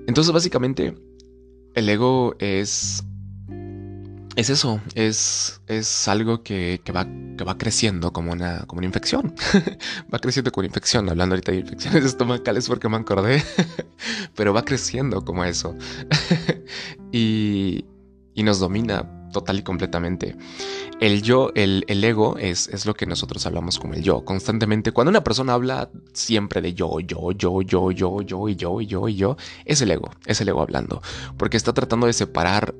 Entonces 0.06 0.32
básicamente 0.32 0.94
el 1.74 1.88
ego 1.88 2.36
es... 2.38 3.02
Es 4.36 4.50
eso, 4.50 4.82
es, 4.94 5.62
es 5.66 6.08
algo 6.08 6.42
que, 6.42 6.78
va, 6.94 7.06
que 7.38 7.44
va 7.44 7.56
creciendo 7.56 8.12
como 8.12 8.32
una, 8.32 8.66
como 8.66 8.80
una 8.80 8.86
infección. 8.86 9.34
va 10.12 10.18
creciendo 10.18 10.52
como 10.52 10.60
una 10.60 10.66
infección, 10.66 11.08
hablando 11.08 11.34
ahorita 11.34 11.52
de 11.52 11.58
infecciones 11.60 12.04
estomacales 12.04 12.68
porque 12.68 12.90
me 12.90 12.98
acordé, 12.98 13.42
pero 14.36 14.52
va 14.52 14.62
creciendo 14.66 15.24
como 15.24 15.46
eso. 15.46 15.74
y, 17.12 17.86
y 18.36 18.44
nos 18.44 18.60
domina 18.60 19.10
total 19.32 19.58
y 19.58 19.62
completamente. 19.62 20.36
El 21.00 21.22
yo, 21.22 21.50
el, 21.54 21.84
ego 21.88 22.38
es, 22.38 22.68
es, 22.68 22.86
lo 22.86 22.94
que 22.94 23.06
nosotros 23.06 23.44
hablamos 23.46 23.78
como 23.78 23.94
el 23.94 24.02
yo. 24.02 24.24
Constantemente, 24.24 24.92
cuando 24.92 25.10
una 25.10 25.24
persona 25.24 25.54
habla 25.54 25.90
siempre 26.12 26.60
de 26.60 26.74
yo, 26.74 27.00
yo, 27.00 27.32
yo, 27.32 27.62
yo, 27.62 27.90
yo, 27.90 28.22
yo, 28.22 28.48
y 28.48 28.56
yo, 28.56 28.80
y 28.80 28.86
yo, 28.86 29.08
y 29.08 29.16
yo, 29.16 29.36
es 29.64 29.82
el 29.82 29.90
ego, 29.90 30.10
es 30.26 30.40
el 30.40 30.48
ego 30.48 30.62
hablando. 30.62 31.02
Porque 31.36 31.56
está 31.56 31.72
tratando 31.72 32.06
de 32.06 32.12
separar 32.12 32.74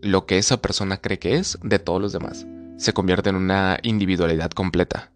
lo 0.00 0.26
que 0.26 0.38
esa 0.38 0.62
persona 0.62 0.98
cree 0.98 1.18
que 1.18 1.36
es 1.36 1.58
de 1.62 1.78
todos 1.78 2.00
los 2.00 2.12
demás. 2.12 2.46
Se 2.76 2.92
convierte 2.92 3.30
en 3.30 3.36
una 3.36 3.78
individualidad 3.82 4.50
completa. 4.50 5.12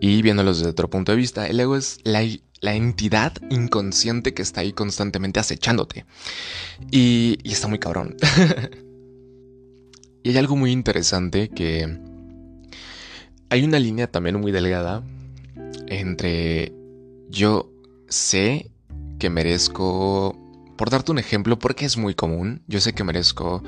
Y 0.00 0.22
viéndolo 0.22 0.54
desde 0.54 0.70
otro 0.70 0.88
punto 0.88 1.12
de 1.12 1.18
vista, 1.18 1.46
el 1.46 1.60
ego 1.60 1.76
es 1.76 1.98
la 2.02 2.24
la 2.62 2.76
entidad 2.76 3.32
inconsciente 3.50 4.34
que 4.34 4.40
está 4.40 4.62
ahí 4.62 4.72
constantemente 4.72 5.40
acechándote. 5.40 6.06
Y, 6.90 7.38
está 7.44 7.68
muy 7.68 7.80
cabrón. 7.80 8.16
y 10.22 10.30
hay 10.30 10.38
algo 10.38 10.56
muy 10.56 10.70
interesante 10.70 11.50
que 11.50 11.98
hay 13.50 13.64
una 13.64 13.80
línea 13.80 14.10
también 14.10 14.40
muy 14.40 14.52
delgada 14.52 15.02
entre 15.88 16.72
yo 17.28 17.68
sé 18.08 18.70
que 19.18 19.28
merezco, 19.28 20.38
por 20.78 20.88
darte 20.88 21.10
un 21.10 21.18
ejemplo, 21.18 21.58
porque 21.58 21.84
es 21.84 21.96
muy 21.96 22.14
común, 22.14 22.62
yo 22.68 22.80
sé 22.80 22.92
que 22.92 23.02
merezco 23.02 23.64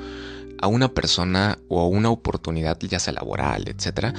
a 0.61 0.67
una 0.67 0.93
persona 0.93 1.59
o 1.67 1.81
a 1.81 1.87
una 1.87 2.09
oportunidad, 2.09 2.79
ya 2.79 2.99
sea 2.99 3.13
laboral, 3.13 3.67
etcétera, 3.67 4.13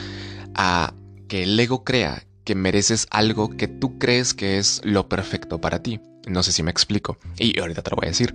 a 0.55 0.93
que 1.29 1.45
el 1.45 1.59
ego 1.59 1.83
crea 1.83 2.27
que 2.47 2.55
mereces 2.55 3.07
algo 3.11 3.51
que 3.51 3.69
tú 3.69 3.99
crees 3.99 4.33
que 4.33 4.57
es 4.57 4.81
lo 4.85 5.11
perfecto 5.11 5.61
para 5.61 5.83
ti. 5.83 6.01
No 6.27 6.43
sé 6.43 6.53
si 6.53 6.63
me 6.63 6.71
explico. 6.71 7.19
Y 7.39 7.59
ahorita 7.61 7.83
te 7.83 7.91
lo 7.91 7.97
voy 7.97 8.07
a 8.07 8.11
decir. 8.11 8.35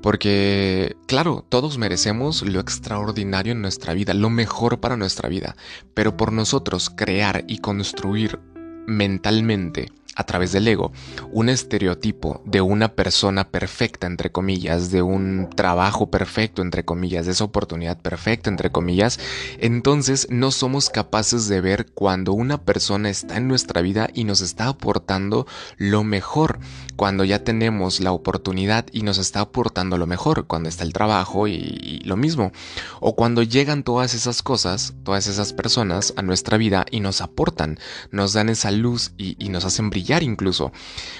Porque, 0.00 0.96
claro, 1.06 1.44
todos 1.48 1.76
merecemos 1.78 2.42
lo 2.42 2.60
extraordinario 2.60 3.52
en 3.52 3.62
nuestra 3.62 3.94
vida, 3.94 4.14
lo 4.14 4.30
mejor 4.30 4.80
para 4.80 4.96
nuestra 4.96 5.28
vida. 5.28 5.56
Pero 5.94 6.16
por 6.16 6.32
nosotros 6.32 6.90
crear 6.90 7.44
y 7.48 7.58
construir 7.58 8.38
mentalmente 8.86 9.90
a 10.14 10.24
través 10.24 10.52
del 10.52 10.66
ego 10.66 10.92
un 11.30 11.48
estereotipo 11.48 12.42
de 12.44 12.60
una 12.60 12.94
persona 12.94 13.48
perfecta, 13.50 14.06
entre 14.06 14.30
comillas, 14.30 14.90
de 14.90 15.02
un 15.02 15.48
trabajo 15.54 16.10
perfecto, 16.10 16.62
entre 16.62 16.84
comillas, 16.84 17.26
de 17.26 17.32
esa 17.32 17.44
oportunidad 17.44 18.00
perfecta, 18.00 18.50
entre 18.50 18.70
comillas, 18.70 19.20
entonces 19.58 20.26
no 20.30 20.50
somos 20.50 20.90
capaces 20.90 21.48
de 21.48 21.60
ver 21.60 21.86
cuando 21.92 22.32
una 22.32 22.62
persona 22.62 23.10
está 23.10 23.36
en 23.36 23.48
nuestra 23.48 23.80
vida 23.80 24.10
y 24.12 24.24
nos 24.24 24.40
está 24.40 24.68
aportando 24.68 25.46
lo 25.76 26.02
mejor, 26.04 26.58
cuando 26.96 27.24
ya 27.24 27.44
tenemos 27.44 28.00
la 28.00 28.12
oportunidad 28.12 28.86
y 28.92 29.02
nos 29.02 29.18
está 29.18 29.40
aportando 29.40 29.98
lo 29.98 30.06
mejor, 30.06 30.46
cuando 30.46 30.68
está 30.68 30.84
el 30.84 30.92
trabajo 30.92 31.46
y, 31.46 32.00
lo 32.04 32.16
mismo, 32.16 32.52
o 33.00 33.14
cuando 33.14 33.42
llegan 33.42 33.82
todas 33.82 34.14
esas 34.14 34.42
cosas, 34.42 34.94
todas 35.04 35.26
esas 35.26 35.52
personas 35.52 36.14
a 36.16 36.22
nuestra 36.22 36.56
vida 36.56 36.86
y 36.90 37.00
nos 37.00 37.20
aportan, 37.20 37.78
nos 38.10 38.32
dan 38.32 38.48
esa 38.48 38.70
luz 38.70 39.12
y, 39.16 39.36
y 39.38 39.50
nos 39.50 39.64
hacen 39.64 39.90
brillar 39.90 39.97
incluso. 40.22 40.72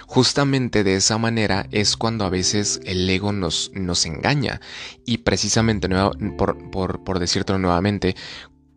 Justamente 0.07 0.85
de 0.85 0.97
esa 0.97 1.19
manera 1.19 1.67
es 1.71 1.97
cuando 1.97 2.25
a 2.25 2.31
veces 2.31 2.81
el 2.85 3.09
ego 3.09 3.33
nos, 3.33 3.71
nos 3.75 4.07
engaña. 4.07 4.61
Y 5.05 5.19
precisamente, 5.19 5.89
por, 6.37 6.71
por, 6.71 7.05
por 7.05 7.19
decírtelo 7.19 7.59
nuevamente, 7.59 8.15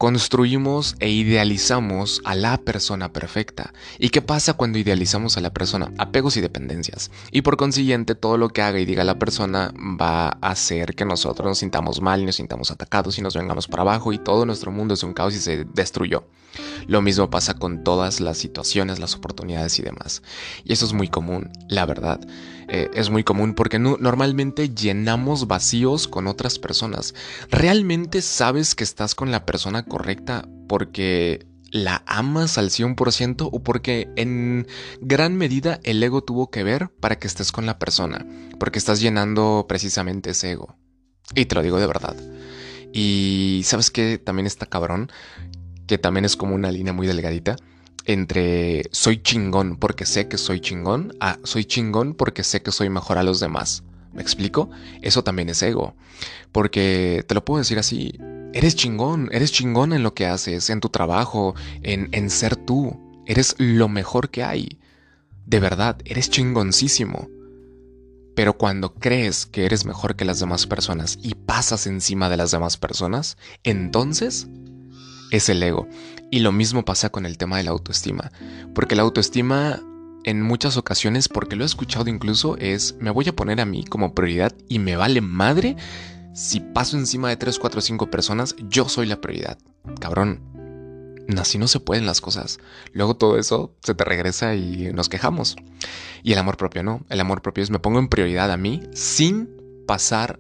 construimos 0.02 0.96
e 1.00 1.12
idealizamos 1.12 2.24
a 2.26 2.34
la 2.34 2.58
persona 2.58 3.14
perfecta. 3.14 3.72
¿Y 4.00 4.10
qué 4.10 4.24
pasa 4.24 4.54
cuando 4.54 4.80
idealizamos 4.80 5.38
a 5.38 5.42
la 5.42 5.54
persona? 5.54 5.94
Apegos 6.00 6.38
y 6.38 6.42
dependencias. 6.42 7.12
Y 7.32 7.44
por 7.44 7.56
consiguiente, 7.56 8.16
todo 8.16 8.40
lo 8.40 8.50
que 8.50 8.64
haga 8.64 8.80
y 8.80 8.86
diga 8.86 9.04
la 9.04 9.20
persona 9.20 9.72
va 9.78 10.30
a 10.30 10.50
hacer 10.50 10.96
que 10.96 11.06
nosotros 11.06 11.48
nos 11.48 11.60
sintamos 11.60 12.02
mal 12.02 12.20
y 12.20 12.26
nos 12.26 12.38
sintamos 12.38 12.72
atacados 12.72 13.20
y 13.20 13.22
nos 13.22 13.36
vengamos 13.36 13.68
para 13.68 13.84
abajo 13.84 14.12
y 14.12 14.18
todo 14.18 14.44
nuestro 14.48 14.72
mundo 14.72 14.96
es 14.96 15.04
un 15.04 15.14
caos 15.14 15.36
y 15.36 15.40
se 15.40 15.66
destruyó. 15.66 16.24
Lo 16.88 17.02
mismo 17.02 17.30
pasa 17.30 17.54
con 17.54 17.84
todas 17.84 18.20
las 18.20 18.38
situaciones, 18.38 19.00
las 19.00 19.16
oportunidades 19.16 19.80
y 19.80 19.84
demás. 19.84 20.22
Y 20.64 20.74
eso 20.74 20.86
es 20.86 20.94
muy 20.94 21.08
común, 21.08 21.50
la 21.68 21.86
verdad. 21.86 22.20
Eh, 22.68 22.90
es 22.94 23.10
muy 23.10 23.24
común 23.24 23.54
porque 23.54 23.80
normalmente 23.80 24.70
llenamos 24.70 25.48
vacíos 25.48 26.08
con 26.08 26.28
otras 26.28 26.60
personas. 26.60 27.14
¿Realmente 27.50 28.22
sabes 28.22 28.76
que 28.76 28.84
estás 28.84 29.16
con 29.16 29.32
la 29.32 29.46
persona 29.46 29.84
correcta 29.84 30.48
porque 30.68 31.46
la 31.70 32.04
amas 32.06 32.58
al 32.58 32.70
100% 32.70 33.50
o 33.52 33.64
porque 33.64 34.10
en 34.16 34.68
gran 35.00 35.36
medida 35.36 35.80
el 35.84 36.04
ego 36.04 36.24
tuvo 36.24 36.50
que 36.50 36.64
ver 36.64 36.90
para 37.00 37.18
que 37.20 37.28
estés 37.28 37.52
con 37.52 37.66
la 37.66 37.80
persona? 37.80 38.26
Porque 38.60 38.80
estás 38.80 39.02
llenando 39.02 39.66
precisamente 39.68 40.32
ese 40.32 40.52
ego. 40.52 40.78
Y 41.36 41.46
te 41.46 41.56
lo 41.56 41.62
digo 41.62 41.80
de 41.80 41.88
verdad. 41.88 42.16
Y 42.94 43.62
sabes 43.64 43.90
que 43.90 44.18
también 44.18 44.48
está 44.48 44.66
cabrón 44.66 45.12
que 45.92 45.98
también 45.98 46.24
es 46.24 46.38
como 46.38 46.56
una 46.56 46.72
línea 46.72 46.94
muy 46.94 47.06
delgadita 47.06 47.58
entre 48.06 48.84
soy 48.94 49.22
chingón 49.22 49.76
porque 49.76 50.06
sé 50.06 50.30
que 50.30 50.38
soy 50.38 50.62
chingón 50.62 51.14
a 51.20 51.38
soy 51.44 51.66
chingón 51.66 52.14
porque 52.14 52.46
sé 52.46 52.62
que 52.62 52.72
soy 52.72 52.90
mejor 52.90 53.18
a 53.18 53.24
los 53.24 53.42
demás. 53.42 53.84
¿Me 54.14 54.22
explico? 54.22 54.70
Eso 55.02 55.26
también 55.26 55.50
es 55.50 55.62
ego. 55.62 55.94
Porque 56.54 57.26
te 57.28 57.36
lo 57.36 57.44
puedo 57.44 57.58
decir 57.58 57.78
así, 57.78 58.18
eres 58.54 58.78
chingón, 58.78 59.28
eres 59.34 59.52
chingón 59.52 59.92
en 59.92 60.02
lo 60.02 60.14
que 60.14 60.28
haces, 60.28 60.70
en 60.70 60.80
tu 60.80 60.88
trabajo, 60.88 61.56
en, 61.84 62.08
en 62.14 62.30
ser 62.30 62.56
tú. 62.56 62.98
Eres 63.26 63.56
lo 63.58 63.90
mejor 63.90 64.30
que 64.30 64.46
hay. 64.46 64.80
De 65.46 65.60
verdad, 65.60 65.98
eres 66.06 66.30
chingoncísimo. 66.30 67.28
Pero 68.34 68.58
cuando 68.58 68.94
crees 68.94 69.46
que 69.46 69.66
eres 69.66 69.84
mejor 69.86 70.16
que 70.16 70.24
las 70.24 70.40
demás 70.40 70.68
personas 70.68 71.20
y 71.22 71.36
pasas 71.36 71.86
encima 71.86 72.30
de 72.30 72.38
las 72.38 72.52
demás 72.52 72.78
personas, 72.78 73.36
entonces 73.66 74.48
es 75.32 75.50
el 75.50 75.64
ego. 75.64 75.88
Y 76.30 76.40
lo 76.40 76.52
mismo 76.52 76.86
pasa 76.86 77.10
con 77.10 77.26
el 77.26 77.38
tema 77.38 77.58
de 77.58 77.64
la 77.64 77.72
autoestima. 77.72 78.32
Porque 78.76 78.96
la 78.96 79.02
autoestima 79.02 79.82
en 80.24 80.42
muchas 80.42 80.78
ocasiones, 80.78 81.28
porque 81.28 81.56
lo 81.56 81.64
he 81.64 81.66
escuchado 81.66 82.10
incluso, 82.10 82.56
es 82.58 82.96
me 83.00 83.10
voy 83.10 83.28
a 83.28 83.36
poner 83.36 83.60
a 83.60 83.66
mí 83.66 83.84
como 83.84 84.14
prioridad 84.14 84.54
y 84.70 84.80
me 84.80 84.96
vale 84.96 85.22
madre 85.22 85.76
si 86.34 86.60
paso 86.60 86.98
encima 86.98 87.30
de 87.30 87.38
3, 87.38 87.60
4, 87.60 87.82
5 87.82 88.10
personas, 88.10 88.56
yo 88.70 88.88
soy 88.88 89.08
la 89.08 89.20
prioridad. 89.20 89.58
Cabrón. 90.00 90.40
Así 91.38 91.58
no 91.58 91.68
se 91.68 91.80
pueden 91.80 92.06
las 92.06 92.20
cosas. 92.20 92.60
Luego 92.94 93.16
todo 93.16 93.38
eso 93.38 93.76
se 93.82 93.96
te 93.96 94.04
regresa 94.04 94.56
y 94.56 94.92
nos 94.94 95.08
quejamos. 95.08 95.56
Y 96.24 96.34
el 96.34 96.40
amor 96.40 96.58
propio 96.58 96.84
no. 96.84 97.06
El 97.10 97.20
amor 97.20 97.42
propio 97.42 97.64
es 97.64 97.70
me 97.70 97.80
pongo 97.80 98.00
en 98.00 98.10
prioridad 98.10 98.52
a 98.52 98.58
mí 98.58 98.82
sin 98.94 99.50
pasar 99.88 100.40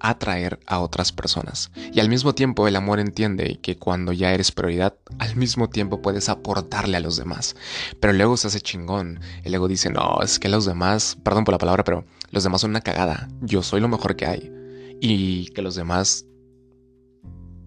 atraer 0.00 0.60
a 0.66 0.80
otras 0.80 1.12
personas. 1.12 1.70
Y 1.92 2.00
al 2.00 2.08
mismo 2.08 2.34
tiempo 2.34 2.68
el 2.68 2.76
amor 2.76 3.00
entiende 3.00 3.58
que 3.62 3.76
cuando 3.76 4.12
ya 4.12 4.32
eres 4.32 4.52
prioridad, 4.52 4.94
al 5.18 5.36
mismo 5.36 5.68
tiempo 5.68 6.02
puedes 6.02 6.28
aportarle 6.28 6.96
a 6.96 7.00
los 7.00 7.16
demás. 7.16 7.56
Pero 8.00 8.12
luego 8.12 8.36
se 8.36 8.48
hace 8.48 8.60
chingón. 8.60 9.20
El 9.44 9.54
ego 9.54 9.68
dice, 9.68 9.90
no, 9.90 10.20
es 10.22 10.38
que 10.38 10.48
los 10.48 10.64
demás, 10.64 11.16
perdón 11.22 11.44
por 11.44 11.54
la 11.54 11.58
palabra, 11.58 11.84
pero 11.84 12.04
los 12.30 12.44
demás 12.44 12.60
son 12.60 12.70
una 12.70 12.80
cagada. 12.80 13.28
Yo 13.40 13.62
soy 13.62 13.80
lo 13.80 13.88
mejor 13.88 14.16
que 14.16 14.26
hay. 14.26 14.52
Y 15.00 15.46
que 15.50 15.62
los 15.62 15.74
demás 15.74 16.24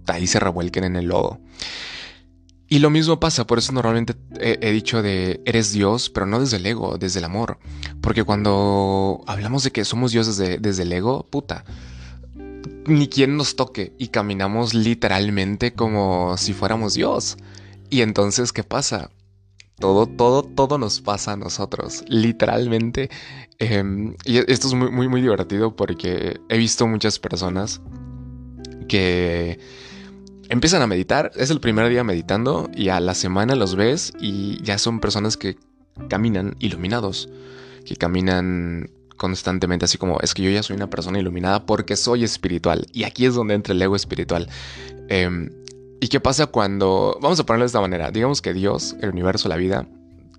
ahí 0.08 0.28
se 0.28 0.40
revuelquen 0.40 0.84
en 0.84 0.96
el 0.96 1.06
lodo. 1.06 1.40
Y 2.72 2.80
lo 2.80 2.90
mismo 2.90 3.20
pasa, 3.20 3.46
por 3.46 3.58
eso 3.58 3.74
normalmente 3.74 4.16
he, 4.40 4.72
dicho 4.72 5.02
de 5.02 5.42
eres 5.44 5.74
Dios, 5.74 6.10
pero 6.10 6.26
no 6.26 6.40
desde 6.40 6.56
el 6.56 6.66
ego, 6.66 6.98
desde 6.98 7.20
el 7.20 7.26
amor. 7.26 7.60
Porque 8.00 8.24
cuando 8.24 9.26
hablamos 9.28 9.66
de 9.66 9.72
que 9.72 9.84
somos 9.84 10.14
Dios 10.14 10.26
desde, 10.26 10.58
desde 10.58 10.84
el 10.84 10.94
ego, 10.94 11.28
puta, 11.30 11.66
ni 12.86 13.08
quien 13.08 13.38
nos 13.38 13.56
toque 13.56 13.94
y 13.98 14.10
caminamos 14.10 14.74
literalmente 14.74 15.74
como 15.74 16.38
si 16.38 16.54
fuéramos 16.54 16.94
Dios. 16.94 17.38
Y 17.90 18.02
entonces, 18.02 18.54
¿qué 18.54 18.64
pasa? 18.64 19.12
Todo, 19.80 20.06
todo, 20.06 20.44
todo 20.44 20.78
nos 20.78 21.02
pasa 21.02 21.34
a 21.34 21.36
nosotros, 21.38 22.04
literalmente. 22.08 23.10
Em, 23.60 24.16
y 24.26 24.38
esto 24.38 24.68
es 24.68 24.74
muy, 24.74 24.92
muy, 24.92 25.08
muy 25.08 25.22
divertido 25.22 25.76
porque 25.76 26.40
he 26.50 26.58
visto 26.58 26.88
muchas 26.88 27.20
personas 27.20 27.82
que 28.88 29.60
empiezan 30.50 30.82
a 30.82 30.88
meditar, 30.88 31.32
es 31.36 31.50
el 31.50 31.60
primer 31.60 31.90
día 31.90 32.04
meditando 32.04 32.70
y 32.76 32.90
a 32.90 33.00
la 33.00 33.16
semana 33.16 33.56
los 33.56 33.76
ves 33.76 34.14
y 34.20 34.62
ya 34.64 34.78
son 34.78 35.00
personas 35.00 35.38
que 35.38 35.58
caminan 36.10 36.56
iluminados, 36.60 37.30
que 37.86 37.96
caminan 37.96 38.90
constantemente, 39.22 39.86
así 39.86 40.00
como 40.00 40.20
es 40.22 40.34
que 40.34 40.42
yo 40.42 40.50
ya 40.50 40.64
soy 40.64 40.76
una 40.76 40.90
persona 40.90 41.20
iluminada 41.20 41.64
porque 41.68 41.96
soy 41.96 42.24
espiritual. 42.24 42.88
Y 42.92 43.04
aquí 43.04 43.28
es 43.28 43.36
donde 43.36 43.54
entra 43.54 43.76
el 43.76 43.80
ego 43.80 43.96
espiritual. 43.96 44.50
Em, 45.10 45.52
¿Y 46.00 46.08
qué 46.08 46.20
pasa 46.20 46.48
cuando, 46.48 47.20
vamos 47.22 47.40
a 47.40 47.46
ponerlo 47.46 47.66
de 47.66 47.68
esta 47.68 47.82
manera, 47.82 48.10
digamos 48.10 48.42
que 48.42 48.52
Dios, 48.52 48.96
el 49.00 49.12
universo, 49.12 49.48
la 49.48 49.58
vida, 49.58 49.88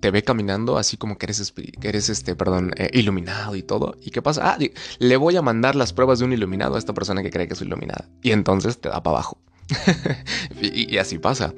te 0.01 0.11
ve 0.11 0.21
caminando 0.21 0.77
así 0.77 0.97
como 0.97 1.17
que 1.17 1.27
eres, 1.27 1.53
que 1.53 1.87
eres 1.87 2.09
este, 2.09 2.35
perdón, 2.35 2.73
eh, 2.75 2.89
iluminado 2.91 3.55
y 3.55 3.63
todo. 3.63 3.95
¿Y 4.01 4.11
qué 4.11 4.21
pasa? 4.21 4.41
Ah, 4.51 4.57
le 4.99 5.15
voy 5.15 5.37
a 5.37 5.41
mandar 5.41 5.75
las 5.75 5.93
pruebas 5.93 6.19
de 6.19 6.25
un 6.25 6.33
iluminado 6.33 6.75
a 6.75 6.79
esta 6.79 6.93
persona 6.93 7.23
que 7.23 7.29
cree 7.29 7.47
que 7.47 7.53
es 7.53 7.61
iluminada. 7.61 8.09
Y 8.21 8.31
entonces 8.31 8.81
te 8.81 8.89
da 8.89 9.01
para 9.01 9.15
abajo. 9.15 9.37
y, 10.61 10.97
así 10.97 11.19
pasa. 11.19 11.53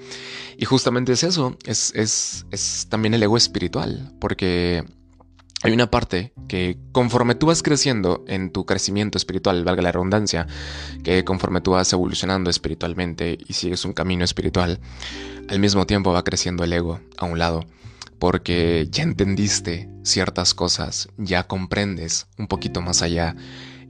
Y 0.57 0.65
justamente 0.65 1.13
es 1.13 1.23
eso, 1.23 1.57
es, 1.65 1.91
es, 1.95 2.45
es 2.51 2.85
también 2.87 3.15
el 3.15 3.23
ego 3.23 3.35
espiritual, 3.35 4.13
porque 4.19 4.85
hay 5.65 5.73
una 5.73 5.89
parte 5.89 6.31
que 6.47 6.77
conforme 6.91 7.33
tú 7.35 7.47
vas 7.47 7.63
creciendo 7.63 8.23
en 8.27 8.51
tu 8.51 8.65
crecimiento 8.65 9.17
espiritual, 9.17 9.63
valga 9.63 9.81
la 9.81 9.91
redundancia, 9.91 10.47
que 11.03 11.23
conforme 11.23 11.61
tú 11.61 11.71
vas 11.71 11.91
evolucionando 11.91 12.49
espiritualmente 12.49 13.37
y 13.47 13.53
sigues 13.53 13.83
un 13.83 13.93
camino 13.93 14.23
espiritual, 14.23 14.79
al 15.49 15.59
mismo 15.59 15.87
tiempo 15.87 16.11
va 16.11 16.23
creciendo 16.23 16.63
el 16.63 16.73
ego 16.73 16.99
a 17.17 17.25
un 17.25 17.39
lado, 17.39 17.65
porque 18.19 18.87
ya 18.91 19.03
entendiste 19.03 19.89
ciertas 20.03 20.53
cosas, 20.53 21.09
ya 21.17 21.47
comprendes 21.47 22.27
un 22.37 22.47
poquito 22.47 22.81
más 22.81 23.01
allá, 23.01 23.35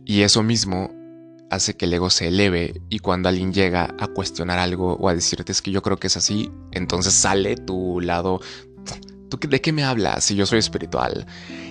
y 0.05 0.21
eso 0.21 0.43
mismo 0.43 0.91
hace 1.51 1.75
que 1.75 1.85
el 1.85 1.93
ego 1.93 2.09
se 2.09 2.29
eleve 2.29 2.81
y 2.89 2.99
cuando 2.99 3.29
alguien 3.29 3.53
llega 3.53 3.93
a 3.99 4.07
cuestionar 4.07 4.59
algo 4.59 4.93
o 4.93 5.09
a 5.09 5.13
decirte 5.13 5.51
es 5.51 5.61
que 5.61 5.71
yo 5.71 5.81
creo 5.81 5.97
que 5.97 6.07
es 6.07 6.17
así, 6.17 6.51
entonces 6.71 7.13
sale 7.13 7.55
tu 7.55 7.99
lado 8.01 8.39
¿Tú 9.29 9.39
de 9.47 9.61
qué 9.61 9.71
me 9.71 9.83
hablas 9.83 10.25
si 10.25 10.35
yo 10.35 10.45
soy 10.45 10.59
espiritual? 10.59 11.25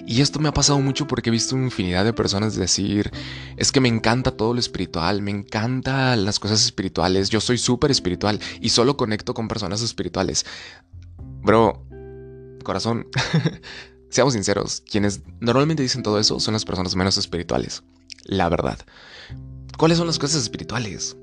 Y 0.06 0.20
esto 0.20 0.40
me 0.40 0.48
ha 0.48 0.52
pasado 0.52 0.80
mucho 0.80 1.06
porque 1.06 1.30
he 1.30 1.32
visto 1.32 1.56
infinidad 1.56 2.04
de 2.04 2.12
personas 2.12 2.56
decir, 2.56 3.10
es 3.56 3.72
que 3.72 3.80
me 3.80 3.88
encanta 3.88 4.32
todo 4.32 4.54
lo 4.54 4.60
espiritual, 4.60 5.22
me 5.22 5.30
encantan 5.30 6.24
las 6.24 6.38
cosas 6.40 6.62
espirituales, 6.64 7.30
yo 7.30 7.40
soy 7.40 7.58
súper 7.58 7.90
espiritual 7.90 8.40
y 8.60 8.70
solo 8.70 8.96
conecto 8.96 9.34
con 9.34 9.48
personas 9.48 9.82
espirituales. 9.82 10.44
Bro, 11.42 11.86
corazón, 12.64 13.06
seamos 14.10 14.34
sinceros, 14.34 14.82
quienes 14.90 15.22
normalmente 15.40 15.82
dicen 15.82 16.02
todo 16.02 16.18
eso 16.18 16.40
son 16.40 16.54
las 16.54 16.64
personas 16.64 16.96
menos 16.96 17.16
espirituales, 17.16 17.82
la 18.24 18.48
verdad. 18.48 18.78
¿Cuáles 19.78 19.98
son 19.98 20.06
las 20.06 20.18
cosas 20.18 20.42
espirituales? 20.42 21.16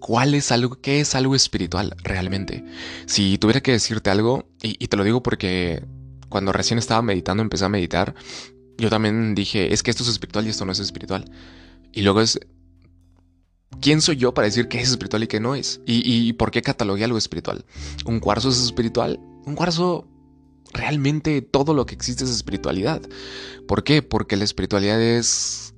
¿Cuál 0.00 0.34
es 0.34 0.52
algo, 0.52 0.80
qué 0.80 1.00
es 1.00 1.14
algo 1.14 1.34
espiritual 1.34 1.96
realmente? 2.02 2.64
Si 3.06 3.38
tuviera 3.38 3.60
que 3.60 3.72
decirte 3.72 4.10
algo, 4.10 4.48
y, 4.62 4.88
te 4.88 4.96
lo 4.96 5.04
digo 5.04 5.22
porque 5.22 5.84
cuando 6.28 6.52
recién 6.52 6.78
estaba 6.78 7.02
meditando, 7.02 7.42
empecé 7.42 7.64
a 7.64 7.68
meditar, 7.68 8.14
yo 8.76 8.90
también 8.90 9.34
dije, 9.34 9.72
es 9.72 9.82
que 9.82 9.90
esto 9.90 10.02
es 10.02 10.08
espiritual 10.08 10.46
y 10.46 10.50
esto 10.50 10.64
no 10.64 10.72
es 10.72 10.78
espiritual. 10.78 11.30
Y 11.92 12.02
luego 12.02 12.20
es, 12.20 12.38
¿quién 13.80 14.00
soy 14.00 14.16
yo 14.16 14.34
para 14.34 14.46
decir 14.46 14.68
qué 14.68 14.80
es 14.80 14.90
espiritual 14.90 15.24
y 15.24 15.26
qué 15.26 15.40
no 15.40 15.54
es? 15.54 15.80
¿Y, 15.86 16.02
y 16.04 16.32
por 16.34 16.50
qué 16.50 16.62
catalogué 16.62 17.04
algo 17.04 17.18
espiritual? 17.18 17.64
¿Un 18.04 18.20
cuarzo 18.20 18.50
es 18.50 18.60
espiritual? 18.62 19.18
Un 19.46 19.54
cuarzo 19.56 20.06
realmente 20.72 21.42
todo 21.42 21.74
lo 21.74 21.86
que 21.86 21.94
existe 21.94 22.24
es 22.24 22.30
espiritualidad. 22.30 23.02
¿Por 23.66 23.84
qué? 23.84 24.02
Porque 24.02 24.36
la 24.36 24.44
espiritualidad 24.44 25.00
es 25.00 25.74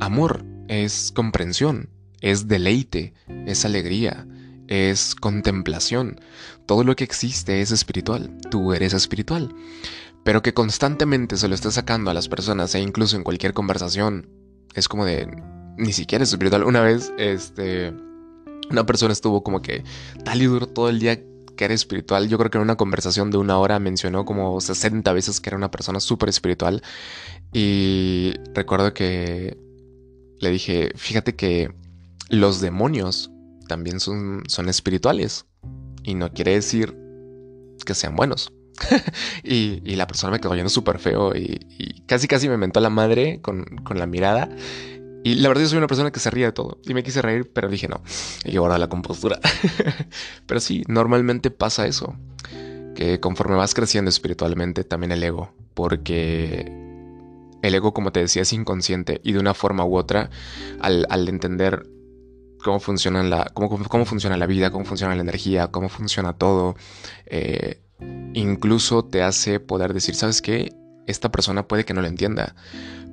amor, 0.00 0.44
es 0.68 1.12
comprensión, 1.14 1.90
es 2.20 2.48
deleite, 2.48 3.14
es 3.46 3.64
alegría, 3.64 4.26
es 4.68 5.14
contemplación. 5.14 6.20
Todo 6.66 6.84
lo 6.84 6.96
que 6.96 7.04
existe 7.04 7.60
es 7.60 7.70
espiritual. 7.70 8.36
Tú 8.50 8.72
eres 8.72 8.92
espiritual. 8.92 9.54
Pero 10.24 10.42
que 10.42 10.54
constantemente 10.54 11.36
se 11.36 11.48
lo 11.48 11.54
estés 11.54 11.74
sacando 11.74 12.10
a 12.10 12.14
las 12.14 12.28
personas 12.28 12.74
e 12.74 12.80
incluso 12.80 13.16
en 13.16 13.22
cualquier 13.22 13.52
conversación, 13.52 14.28
es 14.74 14.88
como 14.88 15.04
de 15.04 15.28
ni 15.76 15.92
siquiera 15.92 16.24
es 16.24 16.32
espiritual. 16.32 16.64
Una 16.64 16.80
vez, 16.80 17.12
este, 17.18 17.92
una 18.70 18.84
persona 18.86 19.12
estuvo 19.12 19.42
como 19.42 19.62
que 19.62 19.84
tal 20.24 20.42
y 20.42 20.46
duro 20.46 20.66
todo 20.66 20.88
el 20.88 20.98
día 20.98 21.20
que 21.56 21.64
era 21.64 21.74
espiritual. 21.74 22.28
Yo 22.28 22.38
creo 22.38 22.50
que 22.50 22.58
en 22.58 22.62
una 22.62 22.76
conversación 22.76 23.30
de 23.30 23.38
una 23.38 23.58
hora 23.58 23.78
mencionó 23.78 24.24
como 24.24 24.60
60 24.60 25.12
veces 25.12 25.40
que 25.40 25.50
era 25.50 25.56
una 25.56 25.70
persona 25.70 26.00
súper 26.00 26.28
espiritual. 26.28 26.82
Y 27.52 28.34
recuerdo 28.52 28.92
que 28.94 29.56
le 30.40 30.50
dije, 30.50 30.90
fíjate 30.96 31.36
que 31.36 31.72
los 32.28 32.60
demonios 32.60 33.30
también 33.68 34.00
son, 34.00 34.42
son 34.48 34.68
espirituales. 34.68 35.46
Y 36.02 36.14
no 36.14 36.32
quiere 36.32 36.52
decir 36.52 36.96
que 37.84 37.94
sean 37.94 38.16
buenos. 38.16 38.52
y, 39.42 39.80
la 39.96 40.06
persona 40.06 40.32
me 40.32 40.40
quedó 40.40 40.52
viendo 40.52 40.68
súper 40.68 40.98
feo 40.98 41.34
y, 41.34 42.04
casi 42.06 42.28
casi 42.28 42.48
me 42.48 42.56
mentó 42.56 42.80
la 42.80 42.90
madre 42.90 43.40
con, 43.40 43.64
con 43.84 43.98
la 43.98 44.06
mirada. 44.06 44.48
Y 45.24 45.34
la 45.36 45.48
verdad 45.48 45.62
yo 45.62 45.68
soy 45.70 45.78
una 45.78 45.88
persona 45.88 46.12
que 46.12 46.20
se 46.20 46.30
ríe 46.30 46.44
de 46.44 46.52
todo. 46.52 46.78
Y 46.86 46.94
me 46.94 47.02
quise 47.02 47.20
reír, 47.20 47.50
pero 47.52 47.68
dije 47.68 47.88
no, 47.88 48.00
hay 48.44 48.52
que 48.52 48.78
la 48.78 48.88
compostura. 48.88 49.40
pero 50.46 50.60
sí, 50.60 50.84
normalmente 50.86 51.50
pasa 51.50 51.86
eso. 51.86 52.14
Que 52.94 53.18
conforme 53.18 53.56
vas 53.56 53.74
creciendo 53.74 54.08
espiritualmente, 54.08 54.84
también 54.84 55.10
el 55.10 55.24
ego. 55.24 55.52
Porque 55.74 56.70
el 57.62 57.74
ego, 57.74 57.92
como 57.92 58.12
te 58.12 58.20
decía, 58.20 58.42
es 58.42 58.52
inconsciente. 58.52 59.20
Y 59.24 59.32
de 59.32 59.40
una 59.40 59.54
forma 59.54 59.84
u 59.84 59.96
otra, 59.96 60.30
al, 60.80 61.28
entender 61.28 61.88
cómo 62.66 62.80
funciona, 62.80 63.22
la, 63.22 63.44
cómo, 63.54 63.68
cómo, 63.88 64.04
funciona 64.04 64.36
la 64.36 64.46
vida, 64.46 64.72
cómo 64.72 64.84
funciona 64.84 65.14
la 65.14 65.22
energía, 65.22 65.68
cómo 65.68 65.88
funciona 65.88 66.32
todo, 66.32 66.74
eh, 67.26 67.80
incluso 68.34 69.04
te 69.04 69.22
hace 69.22 69.60
poder 69.60 69.94
decir, 69.94 70.16
¿sabes 70.16 70.42
qué? 70.42 70.74
Esta 71.06 71.30
persona 71.30 71.68
puede 71.68 71.84
que 71.84 71.94
no 71.94 72.02
lo 72.02 72.08
entienda, 72.08 72.56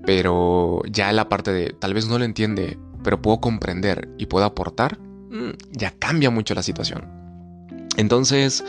pero 0.08 0.82
ya 0.90 1.14
la 1.14 1.30
parte 1.30 1.54
de 1.54 1.70
tal 1.70 1.94
vez 1.94 2.08
no 2.08 2.18
lo 2.18 2.26
entiende, 2.26 2.80
pero 3.04 3.22
puedo 3.22 3.40
comprender 3.42 4.10
y 4.18 4.26
puedo 4.26 4.44
aportar, 4.44 4.98
mm, 4.98 5.52
ya 5.72 5.92
cambia 6.00 6.32
mucho 6.32 6.56
la 6.56 6.64
situación. 6.64 7.08
Entonces, 7.96 8.64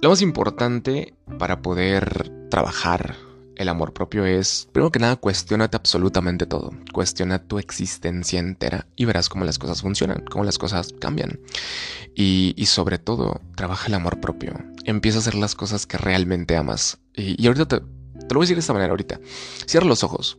lo 0.00 0.08
más 0.08 0.22
importante 0.22 1.12
para 1.38 1.60
poder 1.60 2.32
trabajar 2.48 3.14
el 3.56 3.68
amor 3.68 3.92
propio 3.92 4.24
es, 4.24 4.68
primero 4.72 4.92
que 4.92 4.98
nada, 4.98 5.16
cuestionate 5.16 5.76
absolutamente 5.76 6.46
todo. 6.46 6.72
Cuestiona 6.92 7.42
tu 7.42 7.58
existencia 7.58 8.38
entera 8.38 8.86
y 8.96 9.04
verás 9.04 9.28
cómo 9.28 9.44
las 9.44 9.58
cosas 9.58 9.82
funcionan, 9.82 10.24
cómo 10.30 10.44
las 10.44 10.58
cosas 10.58 10.94
cambian. 11.00 11.40
Y, 12.14 12.54
sobre 12.66 12.98
todo, 12.98 13.40
trabaja 13.56 13.88
el 13.88 13.94
amor 13.94 14.20
propio. 14.20 14.54
Empieza 14.84 15.18
a 15.18 15.20
hacer 15.20 15.34
las 15.34 15.54
cosas 15.54 15.86
que 15.86 15.98
realmente 15.98 16.56
amas. 16.56 16.98
Y, 17.14 17.42
y 17.42 17.46
ahorita 17.46 17.66
te, 17.66 17.80
te 17.80 18.34
lo 18.34 18.38
voy 18.38 18.44
a 18.44 18.44
decir 18.44 18.56
de 18.56 18.60
esta 18.60 18.72
manera 18.72 18.90
ahorita. 18.90 19.20
Cierra 19.66 19.86
los 19.86 20.02
ojos. 20.04 20.38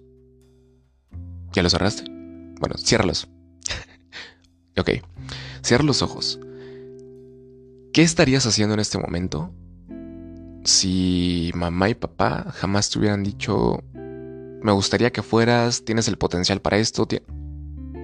¿Ya 1.54 1.64
los 1.64 1.72
cerraste? 1.72 2.04
Bueno, 2.60 2.76
ciérralos. 2.78 3.28
ok. 4.78 4.90
Cierra 5.62 5.84
los 5.84 6.02
ojos. 6.02 6.40
¿Qué 7.94 8.04
estarías 8.04 8.46
haciendo 8.46 8.74
en 8.76 8.80
este 8.80 8.98
momento 8.98 9.52
si 10.68 11.50
mamá 11.56 11.90
y 11.90 11.96
papá 11.96 12.52
jamás 12.58 12.90
te 12.90 13.00
hubieran 13.00 13.24
dicho, 13.24 13.82
me 13.94 14.74
gustaría 14.74 15.14
que 15.14 15.24
fueras, 15.24 15.86
tienes 15.86 16.10
el 16.10 16.18
potencial 16.18 16.60
para 16.60 16.78
esto? 16.78 17.08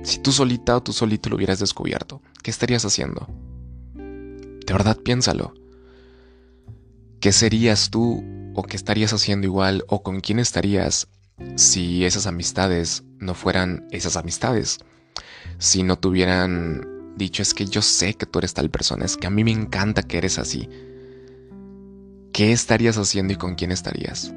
Si 0.04 0.19
tú 0.19 0.32
solita 0.32 0.78
o 0.78 0.82
tú 0.82 0.93
solito 0.93 1.30
lo 1.30 1.36
hubieras 1.36 1.60
descubierto, 1.60 2.21
¿qué 2.41 2.52
estarías 2.52 2.86
haciendo? 2.86 3.28
De 3.95 4.71
verdad 4.71 4.97
piénsalo. 4.97 5.54
¿Qué 7.19 7.34
serías 7.34 7.89
tú 7.89 8.23
o 8.56 8.63
qué 8.63 8.78
estarías 8.78 9.12
haciendo 9.12 9.45
igual 9.45 9.84
o 9.89 10.02
con 10.02 10.21
quién 10.21 10.39
estarías 10.39 11.10
si 11.58 12.06
esas 12.06 12.28
amistades 12.28 13.04
no 13.19 13.34
fueran 13.34 13.88
esas 13.91 14.15
amistades? 14.15 14.80
Si 15.58 15.84
no 15.84 15.99
tuvieran 15.99 16.88
dicho 17.17 17.41
es 17.41 17.54
que 17.54 17.65
yo 17.65 17.82
sé 17.82 18.13
que 18.13 18.26
tú 18.26 18.39
eres 18.39 18.54
tal 18.54 18.69
persona, 18.69 19.04
es 19.04 19.17
que 19.17 19.28
a 19.28 19.32
mí 19.32 19.43
me 19.43 19.52
encanta 19.52 20.02
que 20.02 20.17
eres 20.17 20.39
así. 20.39 20.69
¿Qué 22.34 22.52
estarías 22.52 22.98
haciendo 22.98 23.34
y 23.34 23.36
con 23.36 23.54
quién 23.54 23.72
estarías? 23.72 24.34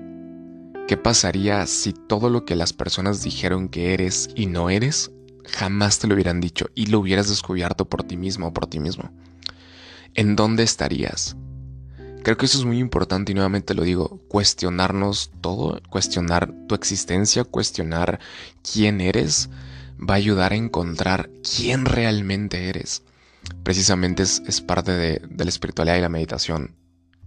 ¿Qué 0.87 0.99
pasaría 0.99 1.67
si 1.67 1.95
todo 1.95 2.29
lo 2.29 2.45
que 2.45 2.55
las 2.55 2.75
personas 2.75 3.23
dijeron 3.23 3.71
que 3.71 3.95
eres 3.95 4.29
y 4.35 4.45
no 4.45 4.69
eres 4.69 5.13
jamás 5.47 5.99
te 5.99 6.07
lo 6.07 6.13
hubieran 6.13 6.43
dicho 6.43 6.67
y 6.75 6.87
lo 6.87 7.01
hubieras 7.01 7.31
descubierto 7.31 7.89
por 7.89 8.03
ti 8.03 8.19
mismo 8.19 8.49
o 8.49 8.53
por 8.53 8.67
ti 8.67 8.81
mismo? 8.81 9.11
¿En 10.13 10.37
dónde 10.37 10.63
estarías? 10.63 11.37
Creo 12.23 12.37
que 12.37 12.45
eso 12.45 12.59
es 12.59 12.67
muy 12.67 12.81
importante 12.81 13.33
y 13.33 13.35
nuevamente 13.35 13.73
lo 13.73 13.83
digo, 13.83 14.21
cuestionarnos 14.29 15.31
todo, 15.41 15.81
cuestionar 15.89 16.53
tu 16.69 16.75
existencia, 16.75 17.45
cuestionar 17.45 18.21
quién 18.63 19.01
eres, 19.01 19.49
va 19.99 20.15
a 20.15 20.19
ayudar 20.19 20.53
a 20.53 20.57
encontrar 20.57 21.31
quién 21.43 21.87
realmente 21.87 22.69
eres. 22.69 23.05
Precisamente 23.63 24.23
es, 24.23 24.61
parte 24.61 24.93
de, 24.93 25.23
de 25.31 25.45
la 25.45 25.49
espiritualidad 25.49 25.97
y 25.97 26.03
la 26.03 26.11
meditación. 26.11 26.77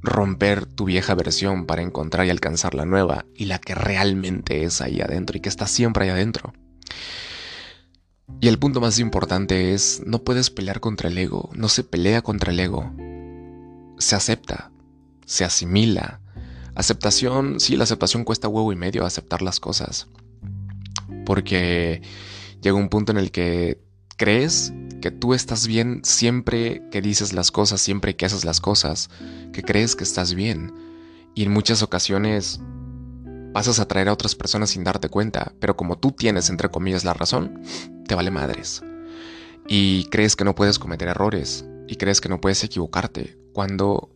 Romper 0.02 0.66
tu 0.66 0.86
vieja 0.86 1.14
versión 1.16 1.66
para 1.66 1.82
encontrar 1.82 2.26
y 2.26 2.30
alcanzar 2.30 2.74
la 2.74 2.86
nueva 2.86 3.26
y 3.36 3.46
la 3.46 3.60
que 3.60 3.76
realmente 3.76 4.64
es 4.64 4.82
ahí 4.82 5.02
adentro 5.02 5.38
y 5.38 5.42
que 5.42 5.50
está 5.50 5.68
siempre 5.68 6.06
ahí 6.06 6.12
adentro. 6.12 6.54
Y 8.42 8.48
el 8.48 8.58
punto 8.60 8.80
más 8.80 9.00
importante 9.00 9.74
es, 9.74 10.02
no 10.06 10.24
puedes 10.24 10.50
pelear 10.50 10.80
contra 10.80 11.10
el 11.10 11.18
ego, 11.18 11.50
no 11.54 11.68
se 11.68 11.84
pelea 11.84 12.22
contra 12.22 12.52
el 12.52 12.60
ego, 12.60 12.94
se 13.98 14.16
acepta, 14.16 14.72
se 15.26 15.44
asimila. 15.44 16.22
Aceptación, 16.76 17.60
sí, 17.60 17.76
la 17.76 17.84
aceptación 17.84 18.24
cuesta 18.24 18.48
huevo 18.48 18.72
y 18.72 18.78
medio 18.78 19.06
aceptar 19.06 19.42
las 19.42 19.60
cosas. 19.60 20.08
Porque 21.26 22.02
llega 22.62 22.78
un 22.78 22.88
punto 22.88 23.12
en 23.12 23.18
el 23.18 23.32
que 23.32 23.82
crees 24.20 24.74
que 25.02 25.12
tú 25.12 25.34
estás 25.34 25.66
bien 25.66 26.02
siempre 26.04 26.84
que 26.92 27.02
dices 27.02 27.32
las 27.32 27.52
cosas, 27.52 27.80
siempre 27.80 28.18
que 28.18 28.26
haces 28.26 28.44
las 28.44 28.60
cosas, 28.60 29.10
que 29.54 29.64
crees 29.64 29.96
que 29.96 30.04
estás 30.04 30.36
bien. 30.36 30.74
Y 31.34 31.44
en 31.44 31.52
muchas 31.52 31.82
ocasiones 31.82 32.60
pasas 33.54 33.80
a 33.80 33.88
traer 33.88 34.10
a 34.10 34.14
otras 34.14 34.36
personas 34.36 34.72
sin 34.72 34.84
darte 34.84 35.08
cuenta, 35.08 35.54
pero 35.62 35.78
como 35.78 35.98
tú 35.98 36.12
tienes, 36.12 36.50
entre 36.50 36.70
comillas, 36.70 37.06
la 37.06 37.14
razón, 37.14 37.64
te 38.08 38.14
vale 38.14 38.30
madres. 38.30 38.84
Y 39.68 40.04
crees 40.10 40.36
que 40.36 40.44
no 40.44 40.54
puedes 40.54 40.80
cometer 40.80 41.08
errores, 41.08 41.66
y 41.88 41.96
crees 41.96 42.20
que 42.20 42.30
no 42.30 42.42
puedes 42.42 42.62
equivocarte, 42.64 43.38
cuando 43.54 44.10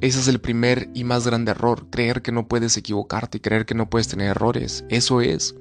ese 0.00 0.20
es 0.20 0.28
el 0.28 0.40
primer 0.40 0.88
y 0.94 1.04
más 1.04 1.26
grande 1.26 1.50
error, 1.50 1.90
creer 1.90 2.22
que 2.22 2.32
no 2.32 2.48
puedes 2.48 2.78
equivocarte 2.78 3.38
y 3.38 3.40
creer 3.40 3.66
que 3.66 3.74
no 3.74 3.90
puedes 3.90 4.08
tener 4.08 4.28
errores. 4.28 4.84
Eso 4.88 5.20
es. 5.20 5.54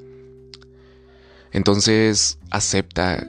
Entonces, 1.51 2.39
acepta 2.49 3.27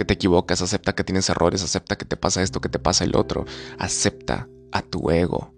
que 0.00 0.06
te 0.06 0.14
equivocas, 0.14 0.62
acepta 0.62 0.94
que 0.94 1.04
tienes 1.04 1.28
errores, 1.28 1.62
acepta 1.62 1.96
que 1.96 2.06
te 2.06 2.16
pasa 2.16 2.42
esto, 2.42 2.62
que 2.62 2.70
te 2.70 2.78
pasa 2.78 3.04
el 3.04 3.14
otro, 3.14 3.44
acepta 3.78 4.48
a 4.72 4.80
tu 4.80 5.10
ego. 5.10 5.52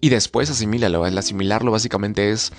Y 0.00 0.10
después 0.10 0.48
asimílalo. 0.48 1.08
El 1.08 1.18
asimilarlo 1.18 1.72
básicamente 1.72 2.30
es 2.30 2.52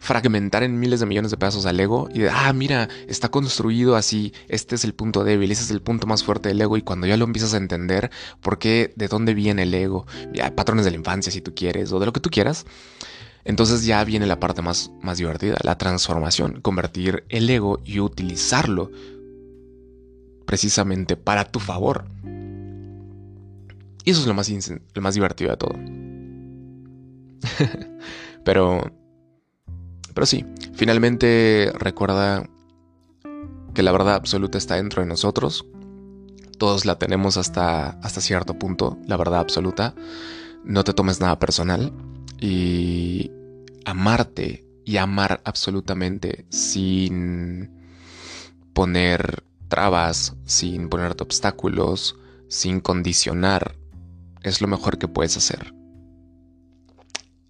fragmentar 0.00 0.64
en 0.64 0.80
miles 0.80 0.98
de 0.98 1.06
millones 1.06 1.30
de 1.30 1.36
pedazos 1.36 1.66
al 1.66 1.78
ego 1.78 2.08
y 2.12 2.18
de, 2.18 2.30
ah, 2.30 2.52
mira, 2.52 2.88
está 3.06 3.28
construido 3.28 3.94
así, 3.94 4.32
este 4.48 4.74
es 4.74 4.82
el 4.82 4.92
punto 4.92 5.22
débil, 5.22 5.52
ese 5.52 5.62
es 5.62 5.70
el 5.70 5.82
punto 5.82 6.08
más 6.08 6.24
fuerte 6.24 6.48
del 6.48 6.60
ego 6.60 6.76
y 6.76 6.82
cuando 6.82 7.06
ya 7.06 7.16
lo 7.16 7.26
empiezas 7.26 7.54
a 7.54 7.58
entender, 7.58 8.10
por 8.40 8.58
qué, 8.58 8.92
de 8.96 9.06
dónde 9.06 9.34
viene 9.34 9.62
el 9.62 9.72
ego, 9.72 10.04
patrones 10.56 10.84
de 10.84 10.90
la 10.90 10.96
infancia 10.96 11.30
si 11.30 11.40
tú 11.40 11.54
quieres 11.54 11.92
o 11.92 12.00
de 12.00 12.06
lo 12.06 12.12
que 12.12 12.18
tú 12.18 12.28
quieras, 12.28 12.66
entonces 13.44 13.84
ya 13.84 14.02
viene 14.02 14.26
la 14.26 14.40
parte 14.40 14.62
más, 14.62 14.90
más 15.00 15.18
divertida, 15.18 15.56
la 15.62 15.78
transformación, 15.78 16.60
convertir 16.60 17.22
el 17.28 17.48
ego 17.48 17.80
y 17.84 18.00
utilizarlo 18.00 18.90
precisamente 20.44 21.16
para 21.16 21.44
tu 21.44 21.60
favor. 21.60 22.04
Y 24.04 24.10
eso 24.10 24.20
es 24.20 24.26
lo 24.26 24.34
más, 24.34 24.50
lo 24.94 25.02
más 25.02 25.14
divertido 25.14 25.50
de 25.50 25.56
todo. 25.56 25.74
Pero 28.44 28.82
pero 30.14 30.26
sí, 30.26 30.44
finalmente 30.74 31.72
recuerda 31.74 32.48
que 33.74 33.82
la 33.82 33.92
verdad 33.92 34.14
absoluta 34.14 34.58
está 34.58 34.76
dentro 34.76 35.02
de 35.02 35.08
nosotros. 35.08 35.66
Todos 36.58 36.84
la 36.84 36.98
tenemos 36.98 37.36
hasta, 37.36 37.90
hasta 38.02 38.20
cierto 38.20 38.58
punto, 38.58 38.98
la 39.06 39.16
verdad 39.16 39.40
absoluta. 39.40 39.94
No 40.64 40.84
te 40.84 40.92
tomes 40.92 41.20
nada 41.20 41.38
personal. 41.38 41.92
Y 42.40 43.30
amarte 43.84 44.64
y 44.84 44.96
amar 44.98 45.40
absolutamente 45.44 46.44
sin 46.50 47.70
poner 48.74 49.44
trabas, 49.72 50.36
sin 50.44 50.90
ponerte 50.90 51.22
obstáculos, 51.22 52.18
sin 52.46 52.80
condicionar, 52.80 53.74
es 54.42 54.60
lo 54.60 54.68
mejor 54.68 54.98
que 54.98 55.08
puedes 55.08 55.38
hacer. 55.38 55.72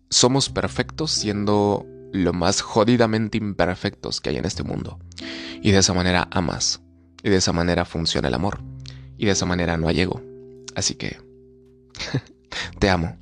Somos 0.08 0.48
perfectos 0.48 1.10
siendo 1.10 1.84
lo 2.12 2.32
más 2.32 2.60
jodidamente 2.60 3.38
imperfectos 3.38 4.20
que 4.20 4.30
hay 4.30 4.36
en 4.36 4.44
este 4.44 4.62
mundo. 4.62 5.00
Y 5.62 5.72
de 5.72 5.78
esa 5.78 5.94
manera 5.94 6.28
amas. 6.30 6.80
Y 7.24 7.30
de 7.30 7.38
esa 7.38 7.52
manera 7.52 7.84
funciona 7.84 8.28
el 8.28 8.34
amor. 8.34 8.60
Y 9.18 9.26
de 9.26 9.32
esa 9.32 9.46
manera 9.46 9.76
no 9.76 9.88
hay 9.88 10.02
ego. 10.02 10.22
Así 10.76 10.94
que... 10.94 11.18
te 12.78 12.88
amo. 12.88 13.18